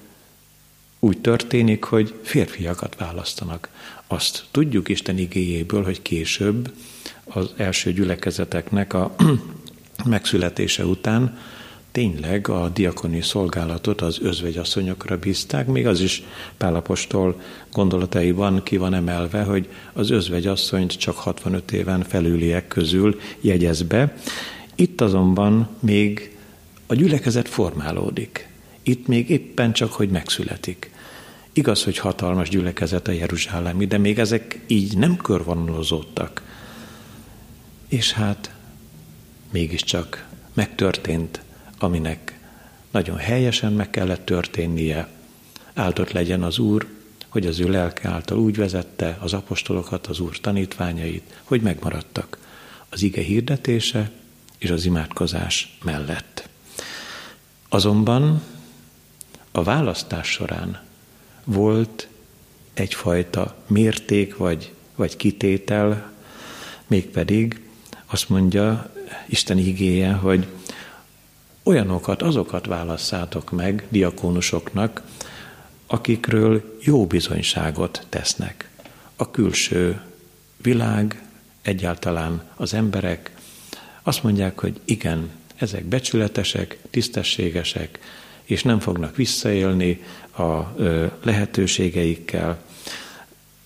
úgy 1.00 1.18
történik, 1.18 1.84
hogy 1.84 2.14
férfiakat 2.24 2.96
választanak. 2.96 3.70
Azt 4.14 4.46
tudjuk 4.52 4.90
Isten 4.90 5.18
igéjéből, 5.18 5.84
hogy 5.84 6.02
később 6.02 6.74
az 7.24 7.54
első 7.58 7.94
gyülekezeteknek 7.94 8.94
a 8.94 9.16
megszületése 10.06 10.86
után 10.86 11.38
tényleg 11.92 12.48
a 12.48 12.70
diakoni 12.70 13.22
szolgálatot 13.22 14.02
az 14.02 14.20
özvegyasszonyokra 14.22 15.18
bízták, 15.18 15.68
még 15.68 15.88
az 15.88 16.00
is 16.00 16.24
Pálapostól 16.58 17.42
gondolataiban 17.72 18.64
ki 18.64 18.78
van 18.78 18.94
emelve, 18.94 19.44
hogy 19.44 19.70
az 19.94 20.10
özvegyasszonyt 20.10 20.98
csak 20.98 21.16
65 21.16 21.72
éven 21.72 22.04
felüliek 22.04 22.68
közül 22.68 23.20
jegyez 23.42 23.82
be. 23.82 24.16
Itt 24.76 25.02
azonban 25.02 25.70
még 25.80 26.38
a 26.88 26.94
gyülekezet 26.96 27.50
formálódik. 27.50 28.48
Itt 28.84 29.08
még 29.08 29.30
éppen 29.30 29.74
csak, 29.74 29.94
hogy 29.94 30.10
megszületik. 30.10 30.92
Igaz, 31.54 31.84
hogy 31.84 31.98
hatalmas 31.98 32.50
gyülekezet 32.50 33.08
a 33.08 33.12
Jeruzsálemi, 33.12 33.86
de 33.86 33.98
még 33.98 34.20
ezek 34.20 34.60
így 34.68 34.98
nem 34.98 35.18
körvonalozódtak. 35.18 36.42
És 37.88 38.12
hát 38.12 38.56
mégiscsak 39.52 40.28
megtörtént 40.54 41.42
aminek 41.84 42.40
nagyon 42.92 43.18
helyesen 43.18 43.74
meg 43.74 43.90
kellett 43.90 44.26
történnie. 44.26 45.08
Áldott 45.74 46.12
legyen 46.12 46.44
az 46.44 46.60
Úr, 46.60 46.88
hogy 47.30 47.46
az 47.46 47.60
ő 47.60 47.70
lelke 47.70 48.10
által 48.10 48.38
úgy 48.38 48.56
vezette 48.56 49.18
az 49.22 49.34
apostolokat, 49.34 50.08
az 50.08 50.20
Úr 50.20 50.40
tanítványait, 50.40 51.42
hogy 51.44 51.62
megmaradtak 51.62 52.38
az 52.90 53.02
ige 53.02 53.22
hirdetése 53.22 54.12
és 54.58 54.70
az 54.70 54.86
imádkozás 54.86 55.78
mellett. 55.84 56.50
Azonban 57.70 58.42
a 59.52 59.64
választás 59.64 60.28
során 60.28 60.82
volt 61.44 62.08
egyfajta 62.74 63.56
mérték 63.68 64.38
vagy, 64.38 64.74
vagy 64.96 65.18
kitétel, 65.18 66.12
mégpedig 66.88 67.62
azt 68.06 68.30
mondja 68.30 68.92
Isten 69.26 69.58
igéje, 69.58 70.12
hogy 70.12 70.48
olyanokat, 71.64 72.22
azokat 72.22 72.66
válasszátok 72.66 73.52
meg 73.52 73.86
diakónusoknak, 73.90 75.02
akikről 75.88 76.78
jó 76.82 77.08
bizonyságot 77.08 78.06
tesznek. 78.10 78.70
A 79.16 79.32
külső 79.32 80.02
világ, 80.58 81.24
egyáltalán 81.62 82.44
az 82.56 82.74
emberek 82.74 83.32
azt 84.04 84.24
mondják, 84.24 84.60
hogy 84.60 84.80
igen, 84.86 85.30
ezek 85.56 85.86
becsületesek, 85.86 86.78
tisztességesek, 86.90 88.00
és 88.44 88.64
nem 88.64 88.80
fognak 88.80 89.16
visszaélni 89.16 90.04
a 90.38 90.76
lehetőségeikkel. 91.24 92.58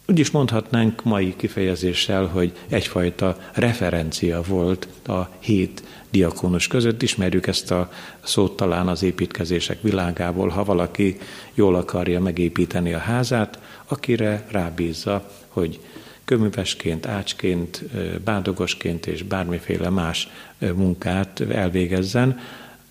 Úgy 0.09 0.19
is 0.19 0.31
mondhatnánk 0.31 1.03
mai 1.03 1.35
kifejezéssel, 1.35 2.25
hogy 2.25 2.51
egyfajta 2.69 3.37
referencia 3.53 4.41
volt 4.41 4.87
a 5.05 5.29
hét 5.39 5.83
diakónus 6.09 6.67
között. 6.67 7.01
Ismerjük 7.01 7.47
ezt 7.47 7.71
a 7.71 7.91
szót 8.23 8.55
talán 8.55 8.87
az 8.87 9.03
építkezések 9.03 9.81
világából, 9.81 10.49
ha 10.49 10.63
valaki 10.63 11.17
jól 11.53 11.75
akarja 11.75 12.19
megépíteni 12.19 12.93
a 12.93 12.97
házát, 12.97 13.59
akire 13.87 14.45
rábízza, 14.51 15.31
hogy 15.47 15.79
köművesként, 16.25 17.05
ácsként, 17.05 17.83
bádogosként 18.23 19.05
és 19.05 19.23
bármiféle 19.23 19.89
más 19.89 20.29
munkát 20.59 21.41
elvégezzen, 21.49 22.39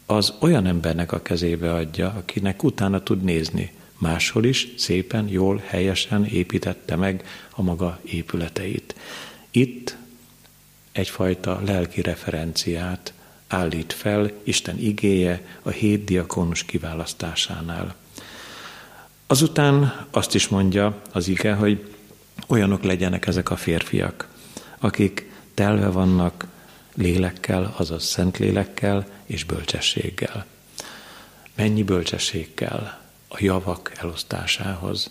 az 0.07 0.33
olyan 0.39 0.67
embernek 0.67 1.13
a 1.13 1.23
kezébe 1.23 1.75
adja, 1.75 2.15
akinek 2.17 2.63
utána 2.63 3.03
tud 3.03 3.23
nézni. 3.23 3.73
Máshol 3.99 4.45
is 4.45 4.69
szépen, 4.77 5.29
jól, 5.29 5.63
helyesen 5.67 6.25
építette 6.25 6.97
meg 6.97 7.25
a 7.51 7.63
maga 7.63 8.01
épületeit. 8.05 8.95
Itt 9.51 9.97
egyfajta 10.93 11.61
lelki 11.65 12.01
referenciát 12.01 13.13
állít 13.49 13.93
fel 13.93 14.31
Isten 14.43 14.79
igéje 14.79 15.47
a 15.63 15.71
hét 15.71 16.05
diakónus 16.05 16.65
kiválasztásánál. 16.65 17.95
Azután 19.27 20.07
azt 20.11 20.35
is 20.35 20.49
mondja 20.49 21.03
az 21.13 21.29
ige, 21.29 21.55
hogy 21.55 21.93
olyanok 22.47 22.83
legyenek 22.83 23.27
ezek 23.27 23.51
a 23.51 23.57
férfiak, 23.57 24.29
akik 24.79 25.31
telve 25.55 25.89
vannak 25.89 26.47
lélekkel, 26.95 27.75
azaz 27.77 28.05
szent 28.05 28.39
lélekkel 28.39 29.16
és 29.27 29.45
bölcsességgel. 29.45 30.47
Mennyi 31.55 31.83
bölcsességgel 31.83 33.01
a 33.29 33.37
javak 33.39 33.93
elosztásához, 33.97 35.11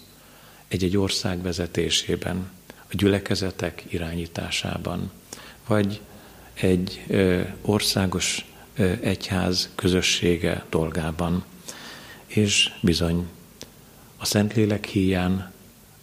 egy-egy 0.68 0.98
ország 0.98 1.42
vezetésében, 1.42 2.50
a 2.68 2.96
gyülekezetek 2.96 3.84
irányításában, 3.88 5.12
vagy 5.68 6.02
egy 6.54 7.04
országos 7.62 8.46
egyház 9.02 9.70
közössége 9.76 10.66
dolgában. 10.70 11.44
És 12.26 12.72
bizony, 12.82 13.28
a 14.18 14.26
Szentlélek 14.26 14.86
híján 14.86 15.52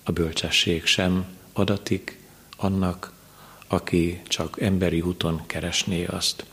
a 0.02 0.12
bölcsesség 0.12 0.84
sem 0.84 1.24
adatik 1.52 2.18
annak, 2.56 3.12
aki 3.66 4.20
csak 4.28 4.60
emberi 4.60 5.00
úton 5.00 5.42
keresné 5.46 6.04
azt. 6.04 6.44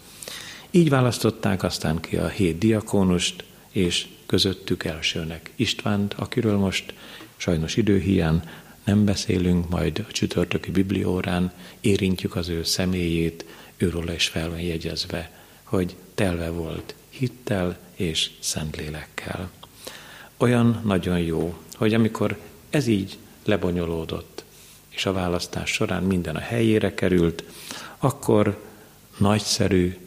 Így 0.72 0.90
választották 0.90 1.64
aztán 1.64 2.00
ki 2.00 2.18
a 2.18 2.28
hét 2.28 2.58
diakónust, 2.58 3.44
és 3.72 4.08
közöttük 4.26 4.84
elsőnek 4.84 5.52
Istvánt, 5.56 6.14
akiről 6.14 6.58
most 6.58 6.94
sajnos 7.38 7.76
időhiány 7.76 8.42
nem 8.84 9.06
beszélünk, 9.06 9.70
majd 9.70 10.06
a 10.08 10.12
csütörtöki 10.12 10.72
bibliórán 10.72 11.52
érintjük 11.80 12.36
az 12.36 12.50
ő 12.50 12.64
személyét, 12.64 13.46
őről 13.78 14.10
is 14.10 14.28
fel 14.28 14.50
van 14.50 14.60
jegyezve, 14.60 15.32
hogy 15.64 15.96
telve 16.16 16.50
volt 16.50 16.96
hittel 17.10 17.78
és 17.96 18.30
szentlélekkel. 18.40 19.50
Olyan 20.38 20.82
nagyon 20.86 21.20
jó, 21.20 21.58
hogy 21.74 21.94
amikor 21.94 22.40
ez 22.70 22.88
így 22.88 23.18
lebonyolódott, 23.46 24.44
és 24.90 25.06
a 25.06 25.14
választás 25.14 25.72
során 25.72 26.04
minden 26.04 26.36
a 26.36 26.40
helyére 26.40 26.94
került, 26.94 27.44
akkor 27.98 28.64
nagyszerű 29.18 29.98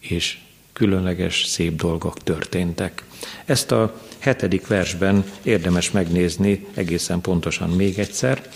és 0.00 0.38
különleges 0.72 1.44
szép 1.44 1.76
dolgok 1.76 2.22
történtek. 2.22 3.04
Ezt 3.44 3.72
a 3.72 4.00
hetedik 4.18 4.66
versben 4.66 5.24
érdemes 5.42 5.90
megnézni 5.90 6.66
egészen 6.74 7.20
pontosan 7.20 7.70
még 7.70 7.98
egyszer. 7.98 8.48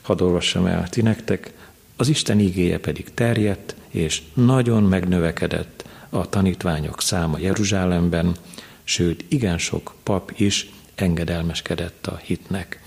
Hadd 0.00 0.22
olvassam 0.22 0.66
el 0.66 0.88
ti 0.88 1.02
nektek. 1.02 1.52
Az 1.96 2.08
Isten 2.08 2.38
igéje 2.38 2.78
pedig 2.78 3.14
terjedt, 3.14 3.74
és 3.88 4.22
nagyon 4.34 4.82
megnövekedett 4.82 5.84
a 6.08 6.28
tanítványok 6.28 7.02
száma 7.02 7.38
Jeruzsálemben, 7.38 8.36
sőt, 8.84 9.24
igen 9.28 9.58
sok 9.58 9.94
pap 10.02 10.32
is 10.36 10.70
engedelmeskedett 10.94 12.06
a 12.06 12.20
hitnek. 12.22 12.80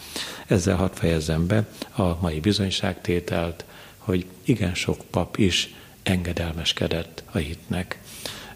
Ezzel 0.48 0.76
hadd 0.76 0.94
fejezzem 0.94 1.48
be 1.48 1.68
a 1.96 2.22
mai 2.22 2.40
bizonyságtételt, 2.40 3.66
hogy 3.98 4.26
igen 4.44 4.74
sok 4.74 4.98
pap 5.10 5.38
is 5.38 5.74
engedelmeskedett 6.04 7.24
a 7.32 7.38
hitnek. 7.38 8.00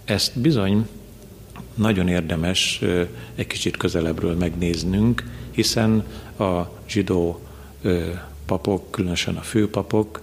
Ezt 0.03 0.39
bizony 0.39 0.87
nagyon 1.73 2.07
érdemes 2.07 2.81
egy 3.35 3.47
kicsit 3.47 3.77
közelebbről 3.77 4.35
megnéznünk, 4.35 5.23
hiszen 5.51 6.05
a 6.37 6.61
zsidó 6.87 7.41
papok, 8.45 8.91
különösen 8.91 9.35
a 9.35 9.41
főpapok 9.41 10.21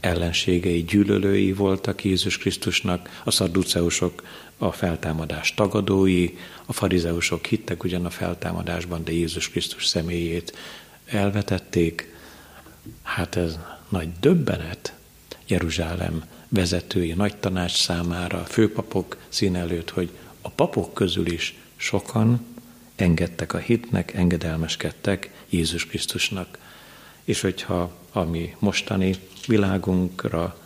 ellenségei, 0.00 0.82
gyűlölői 0.82 1.52
voltak 1.52 2.04
Jézus 2.04 2.38
Krisztusnak, 2.38 3.20
a 3.24 3.30
szadduceusok 3.30 4.22
a 4.58 4.72
feltámadás 4.72 5.54
tagadói, 5.54 6.28
a 6.66 6.72
farizeusok 6.72 7.46
hittek 7.46 7.84
ugyan 7.84 8.04
a 8.04 8.10
feltámadásban, 8.10 9.04
de 9.04 9.12
Jézus 9.12 9.50
Krisztus 9.50 9.86
személyét 9.86 10.56
elvetették. 11.04 12.14
Hát 13.02 13.36
ez 13.36 13.58
nagy 13.88 14.08
döbbenet 14.20 14.94
Jeruzsálem 15.46 16.24
vezetői, 16.48 17.12
nagy 17.12 17.36
tanács 17.36 17.82
számára, 17.82 18.44
főpapok 18.44 19.16
szín 19.28 19.56
előtt, 19.56 19.90
hogy 19.90 20.10
a 20.40 20.50
papok 20.50 20.94
közül 20.94 21.26
is 21.26 21.58
sokan 21.76 22.46
engedtek 22.96 23.52
a 23.52 23.58
hitnek, 23.58 24.14
engedelmeskedtek 24.14 25.30
Jézus 25.48 25.86
Krisztusnak. 25.86 26.58
És 27.24 27.40
hogyha 27.40 27.92
a 28.12 28.22
mi 28.22 28.54
mostani 28.58 29.14
világunkra 29.46 30.58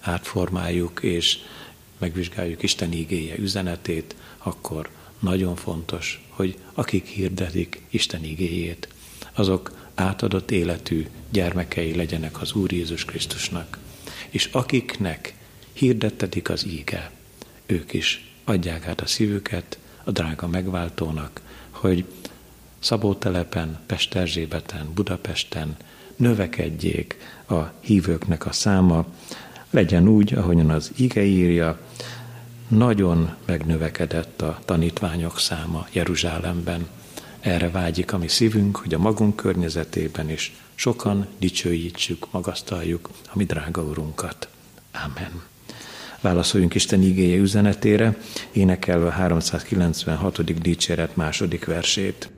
átformáljuk, 0.00 1.02
és 1.02 1.38
megvizsgáljuk 1.98 2.62
Isten 2.62 2.92
igéje 2.92 3.38
üzenetét, 3.38 4.14
akkor 4.38 4.90
nagyon 5.18 5.56
fontos, 5.56 6.26
hogy 6.28 6.58
akik 6.74 7.06
hirdetik 7.06 7.82
Isten 7.90 8.24
igéjét, 8.24 8.88
azok 9.32 9.90
átadott 9.94 10.50
életű 10.50 11.06
gyermekei 11.30 11.96
legyenek 11.96 12.40
az 12.40 12.52
Úr 12.52 12.72
Jézus 12.72 13.04
Krisztusnak. 13.04 13.78
És 14.30 14.48
akiknek 14.52 15.34
hirdettetik 15.72 16.50
az 16.50 16.66
íge, 16.66 17.10
ők 17.66 17.92
is 17.92 18.32
adják 18.44 18.86
át 18.86 19.00
a 19.00 19.06
szívüket 19.06 19.78
a 20.04 20.10
drága 20.10 20.46
megváltónak, 20.46 21.40
hogy 21.70 22.04
Szabótelepen, 22.78 23.78
Pesterzsébeten, 23.86 24.92
Budapesten 24.94 25.76
növekedjék 26.16 27.16
a 27.48 27.60
hívőknek 27.80 28.46
a 28.46 28.52
száma, 28.52 29.06
legyen 29.70 30.08
úgy, 30.08 30.34
ahogyan 30.34 30.70
az 30.70 30.92
ige 30.96 31.24
írja, 31.24 31.78
nagyon 32.68 33.34
megnövekedett 33.44 34.42
a 34.42 34.58
tanítványok 34.64 35.38
száma 35.38 35.86
Jeruzsálemben. 35.92 36.88
Erre 37.40 37.70
vágyik 37.70 38.12
a 38.12 38.18
mi 38.18 38.28
szívünk, 38.28 38.76
hogy 38.76 38.94
a 38.94 38.98
magunk 38.98 39.36
környezetében 39.36 40.30
is 40.30 40.56
sokan 40.78 41.26
dicsőítsük, 41.38 42.32
magasztaljuk 42.32 43.08
a 43.26 43.32
mi 43.34 43.44
drága 43.44 43.82
Urunkat. 43.82 44.48
Amen. 44.92 45.42
Válaszoljunk 46.20 46.74
Isten 46.74 47.02
igéje 47.02 47.36
üzenetére, 47.36 48.16
énekelve 48.52 49.06
a 49.06 49.10
396. 49.10 50.60
dicséret 50.60 51.16
második 51.16 51.64
versét. 51.64 52.30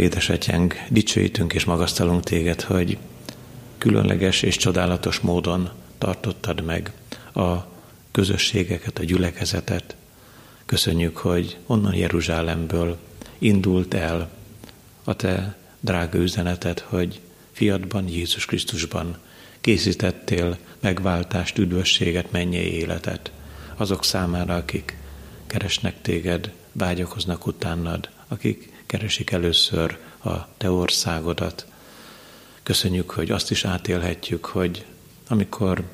Édesatyánk, 0.00 0.82
dicsőítünk 0.88 1.52
és 1.52 1.64
magasztalunk 1.64 2.24
téged, 2.24 2.60
hogy 2.60 2.98
különleges 3.78 4.42
és 4.42 4.56
csodálatos 4.56 5.20
módon 5.20 5.70
tartottad 5.98 6.62
meg 6.62 6.92
a 7.34 7.56
közösségeket, 8.10 8.98
a 8.98 9.04
gyülekezetet. 9.04 9.96
Köszönjük, 10.66 11.16
hogy 11.16 11.56
onnan 11.66 11.94
Jeruzsálemből 11.94 12.98
indult 13.38 13.94
el 13.94 14.30
a 15.04 15.16
te 15.16 15.56
drága 15.80 16.18
üzeneted, 16.18 16.78
hogy 16.78 17.20
fiadban, 17.52 18.08
Jézus 18.08 18.44
Krisztusban 18.44 19.18
készítettél 19.60 20.58
megváltást, 20.80 21.58
üdvösséget, 21.58 22.30
mennyei 22.30 22.72
életet 22.72 23.30
azok 23.76 24.04
számára, 24.04 24.54
akik 24.54 24.96
keresnek 25.46 26.02
téged, 26.02 26.52
vágyakoznak 26.72 27.46
utánad, 27.46 28.08
akik 28.28 28.72
keresik 28.90 29.30
először 29.30 29.98
a 30.24 30.56
te 30.56 30.70
országodat. 30.70 31.66
Köszönjük, 32.62 33.10
hogy 33.10 33.30
azt 33.30 33.50
is 33.50 33.64
átélhetjük, 33.64 34.44
hogy 34.44 34.84
amikor 35.28 35.84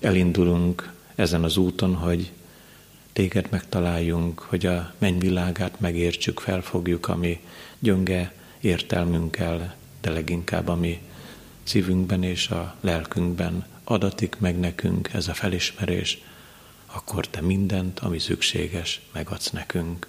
elindulunk 0.00 0.92
ezen 1.14 1.44
az 1.44 1.56
úton, 1.56 1.94
hogy 1.94 2.32
téged 3.12 3.46
megtaláljunk, 3.50 4.40
hogy 4.40 4.66
a 4.66 4.94
mennyvilágát 4.98 5.80
megértsük, 5.80 6.40
felfogjuk, 6.40 7.08
ami 7.08 7.40
gyönge 7.78 8.32
értelmünkkel, 8.60 9.74
de 10.00 10.10
leginkább 10.10 10.68
ami 10.68 11.00
szívünkben 11.62 12.22
és 12.22 12.48
a 12.48 12.74
lelkünkben 12.80 13.66
adatik 13.84 14.36
meg 14.38 14.58
nekünk 14.58 15.10
ez 15.12 15.28
a 15.28 15.34
felismerés, 15.34 16.22
akkor 16.86 17.26
te 17.28 17.40
mindent, 17.40 18.00
ami 18.00 18.18
szükséges, 18.18 19.00
megadsz 19.12 19.50
nekünk. 19.50 20.06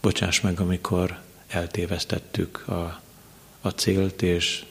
Bocsáss 0.00 0.40
meg, 0.40 0.60
amikor 0.60 1.24
eltévesztettük 1.48 2.68
a, 2.68 3.00
a 3.60 3.68
célt, 3.68 4.22
és 4.22 4.64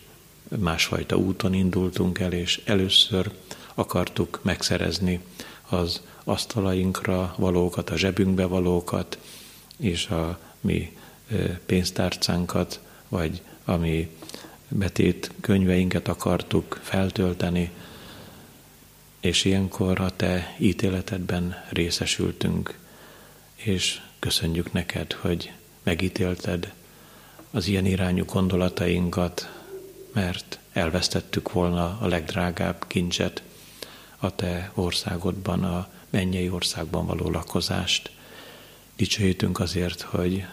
másfajta 0.57 1.15
úton 1.15 1.53
indultunk 1.53 2.19
el, 2.19 2.31
és 2.31 2.61
először 2.65 3.31
akartuk 3.73 4.39
megszerezni 4.43 5.21
az 5.69 6.01
asztalainkra 6.23 7.35
valókat, 7.37 7.89
a 7.89 7.97
zsebünkbe 7.97 8.45
valókat, 8.45 9.17
és 9.77 10.07
a 10.07 10.39
mi 10.61 10.97
pénztárcánkat, 11.65 12.79
vagy 13.07 13.41
a 13.65 13.75
mi 13.75 14.09
betét 14.67 15.31
könyveinket 15.41 16.07
akartuk 16.07 16.79
feltölteni, 16.83 17.71
és 19.19 19.45
ilyenkor 19.45 19.99
a 19.99 20.15
te 20.15 20.55
ítéletedben 20.59 21.55
részesültünk, 21.69 22.77
és 23.55 24.01
köszönjük 24.19 24.71
neked, 24.71 25.13
hogy 25.13 25.51
megítélted 25.85 26.73
az 27.51 27.67
ilyen 27.67 27.85
irányú 27.85 28.25
gondolatainkat, 28.25 29.49
mert 30.13 30.59
elvesztettük 30.73 31.51
volna 31.51 31.97
a 32.01 32.07
legdrágább 32.07 32.87
kincset 32.87 33.43
a 34.17 34.35
te 34.35 34.71
országodban, 34.73 35.63
a 35.63 35.87
mennyei 36.09 36.49
országban 36.49 37.05
való 37.05 37.29
lakozást. 37.29 38.11
Dicsőítünk 38.95 39.59
azért, 39.59 40.01
hogy 40.01 40.45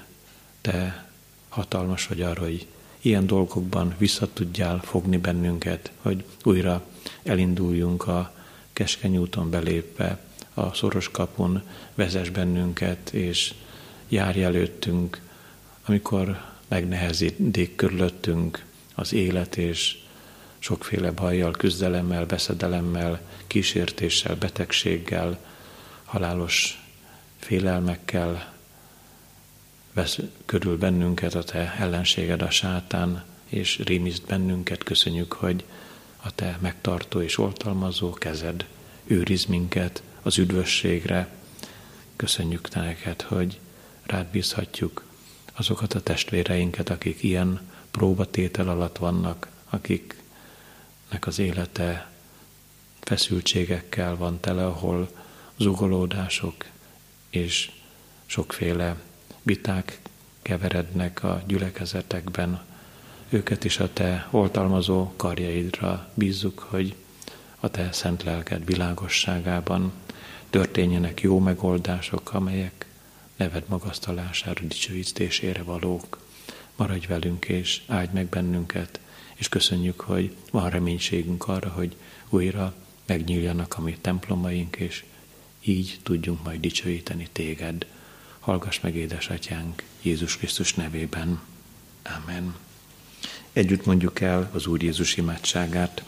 te 0.60 1.08
hatalmas 1.48 2.06
vagy 2.06 2.22
arra, 2.22 2.42
hogy 2.42 2.66
ilyen 3.00 3.26
dolgokban 3.26 3.94
vissza 3.98 4.32
tudjál 4.32 4.80
fogni 4.84 5.16
bennünket, 5.16 5.90
hogy 6.00 6.24
újra 6.44 6.84
elinduljunk 7.22 8.06
a 8.06 8.32
keskeny 8.72 9.16
úton 9.16 9.50
belépve, 9.50 10.18
a 10.54 10.74
szoros 10.74 11.10
kapun 11.10 11.62
vezes 11.94 12.30
bennünket, 12.30 13.10
és 13.12 13.54
járj 14.12 14.42
előttünk, 14.42 15.20
amikor 15.84 16.40
megnehezítik 16.68 17.76
körülöttünk 17.76 18.64
az 18.94 19.12
élet, 19.12 19.56
és 19.56 19.98
sokféle 20.58 21.10
bajjal, 21.10 21.50
küzdelemmel, 21.50 22.26
veszedelemmel, 22.26 23.20
kísértéssel, 23.46 24.36
betegséggel, 24.36 25.38
halálos 26.04 26.82
félelmekkel 27.38 28.52
vesz 29.92 30.18
körül 30.44 30.78
bennünket 30.78 31.34
a 31.34 31.42
te 31.42 31.74
ellenséged, 31.78 32.42
a 32.42 32.50
sátán, 32.50 33.24
és 33.48 33.78
rémiszt 33.78 34.24
bennünket. 34.26 34.82
Köszönjük, 34.82 35.32
hogy 35.32 35.64
a 36.22 36.34
te 36.34 36.58
megtartó 36.60 37.20
és 37.20 37.38
oltalmazó 37.38 38.12
kezed 38.12 38.66
őriz 39.04 39.44
minket 39.44 40.02
az 40.22 40.38
üdvösségre. 40.38 41.28
Köszönjük 42.16 42.74
neked, 42.74 43.22
hogy 43.22 43.60
rád 44.12 44.26
bízhatjuk 44.26 45.04
azokat 45.52 45.94
a 45.94 46.02
testvéreinket, 46.02 46.90
akik 46.90 47.22
ilyen 47.22 47.60
próbatétel 47.90 48.68
alatt 48.68 48.98
vannak, 48.98 49.48
akiknek 49.70 51.26
az 51.26 51.38
élete 51.38 52.10
feszültségekkel 53.00 54.16
van 54.16 54.40
tele, 54.40 54.66
ahol 54.66 55.08
zugolódások 55.56 56.54
és 57.30 57.70
sokféle 58.26 58.96
viták 59.42 60.00
keverednek 60.42 61.22
a 61.24 61.42
gyülekezetekben. 61.46 62.60
Őket 63.28 63.64
is 63.64 63.78
a 63.78 63.92
te 63.92 64.28
oltalmazó 64.30 65.12
karjaidra 65.16 66.10
bízzuk, 66.14 66.58
hogy 66.58 66.94
a 67.60 67.68
te 67.68 67.92
szent 67.92 68.22
lelked 68.22 68.64
világosságában 68.64 69.92
történjenek 70.50 71.20
jó 71.20 71.38
megoldások, 71.38 72.32
amelyek 72.32 72.81
neved 73.42 73.64
magasztalására, 73.68 74.60
dicsőítésére 74.62 75.62
valók. 75.62 76.18
Maradj 76.76 77.06
velünk 77.06 77.44
és 77.48 77.82
áldj 77.86 78.12
meg 78.12 78.26
bennünket, 78.26 79.00
és 79.34 79.48
köszönjük, 79.48 80.00
hogy 80.00 80.36
van 80.50 80.70
reménységünk 80.70 81.48
arra, 81.48 81.68
hogy 81.68 81.96
újra 82.28 82.74
megnyíljanak 83.06 83.74
a 83.78 83.80
mi 83.80 83.96
templomaink, 84.00 84.76
és 84.76 85.04
így 85.60 85.98
tudjunk 86.02 86.44
majd 86.44 86.60
dicsőíteni 86.60 87.28
téged. 87.32 87.86
Hallgass 88.40 88.80
meg, 88.80 88.94
édesatyánk, 88.94 89.82
Jézus 90.02 90.36
Krisztus 90.36 90.74
nevében. 90.74 91.40
Amen. 92.02 92.54
Együtt 93.52 93.84
mondjuk 93.86 94.20
el 94.20 94.50
az 94.52 94.66
Úr 94.66 94.82
Jézus 94.82 95.16
imádságát. 95.16 96.04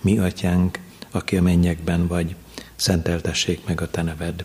Mi, 0.00 0.18
atyánk, 0.18 0.78
aki 1.10 1.36
a 1.36 1.42
mennyekben 1.42 2.06
vagy, 2.06 2.34
szenteltessék 2.76 3.64
meg 3.64 3.80
a 3.80 3.90
te 3.90 4.02
neved. 4.02 4.44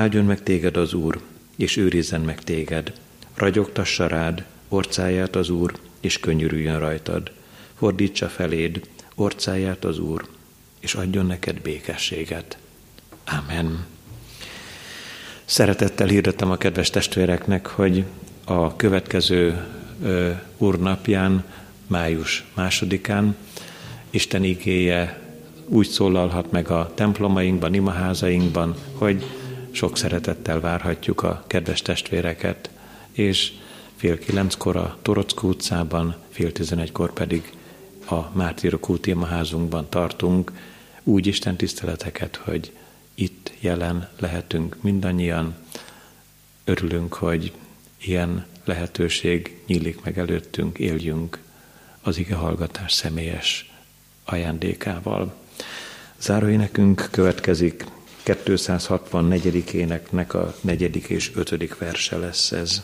Áldjon 0.00 0.24
meg 0.24 0.42
téged 0.42 0.76
az 0.76 0.94
Úr, 0.94 1.20
és 1.56 1.76
őrizzen 1.76 2.20
meg 2.20 2.42
téged. 2.44 2.92
Ragyogtassa 3.34 4.06
rád 4.06 4.44
orcáját 4.68 5.36
az 5.36 5.48
Úr, 5.48 5.72
és 6.00 6.18
könyörüljön 6.18 6.78
rajtad. 6.78 7.30
Fordítsa 7.74 8.28
feléd 8.28 8.80
orcáját 9.14 9.84
az 9.84 9.98
Úr, 9.98 10.26
és 10.78 10.94
adjon 10.94 11.26
neked 11.26 11.60
békességet. 11.60 12.58
Amen. 13.24 13.86
Szeretettel 15.44 16.06
hirdetem 16.06 16.50
a 16.50 16.56
kedves 16.56 16.90
testvéreknek, 16.90 17.66
hogy 17.66 18.04
a 18.44 18.76
következő 18.76 19.66
ö, 20.02 20.30
úrnapján, 20.56 21.44
május 21.86 22.44
másodikán, 22.54 23.36
Isten 24.10 24.44
igéje 24.44 25.20
úgy 25.66 25.88
szólalhat 25.88 26.50
meg 26.50 26.70
a 26.70 26.92
templomainkban, 26.94 27.74
imaházainkban, 27.74 28.74
hogy 28.94 29.24
sok 29.70 29.96
szeretettel 29.96 30.60
várhatjuk 30.60 31.22
a 31.22 31.44
kedves 31.46 31.82
testvéreket, 31.82 32.70
és 33.12 33.52
fél 33.96 34.18
kilenckor 34.18 34.76
a 34.76 34.98
Torock 35.02 35.42
utcában, 35.42 36.16
fél 36.30 36.52
tizenegykor 36.52 37.12
pedig 37.12 37.52
a 38.06 38.30
Mártírok 38.32 38.88
úti 38.88 39.10
imaházunkban 39.10 39.88
tartunk 39.88 40.52
úgy 41.02 41.26
Isten 41.26 41.56
tiszteleteket, 41.56 42.36
hogy 42.36 42.72
itt 43.14 43.52
jelen 43.60 44.08
lehetünk 44.18 44.76
mindannyian. 44.80 45.54
Örülünk, 46.64 47.14
hogy 47.14 47.52
ilyen 48.00 48.46
lehetőség 48.64 49.60
nyílik 49.66 50.02
meg 50.02 50.18
előttünk, 50.18 50.78
éljünk 50.78 51.38
az 52.02 52.18
ige 52.18 52.34
hallgatás 52.34 52.92
személyes 52.92 53.72
ajándékával. 54.24 55.34
Záróénekünk 56.20 57.08
következik 57.10 57.84
264. 58.34 59.74
éneknek 59.74 60.34
a 60.34 60.54
negyedik 60.60 61.08
és 61.08 61.30
ötödik 61.34 61.78
verse 61.78 62.16
lesz 62.16 62.52
ez. 62.52 62.82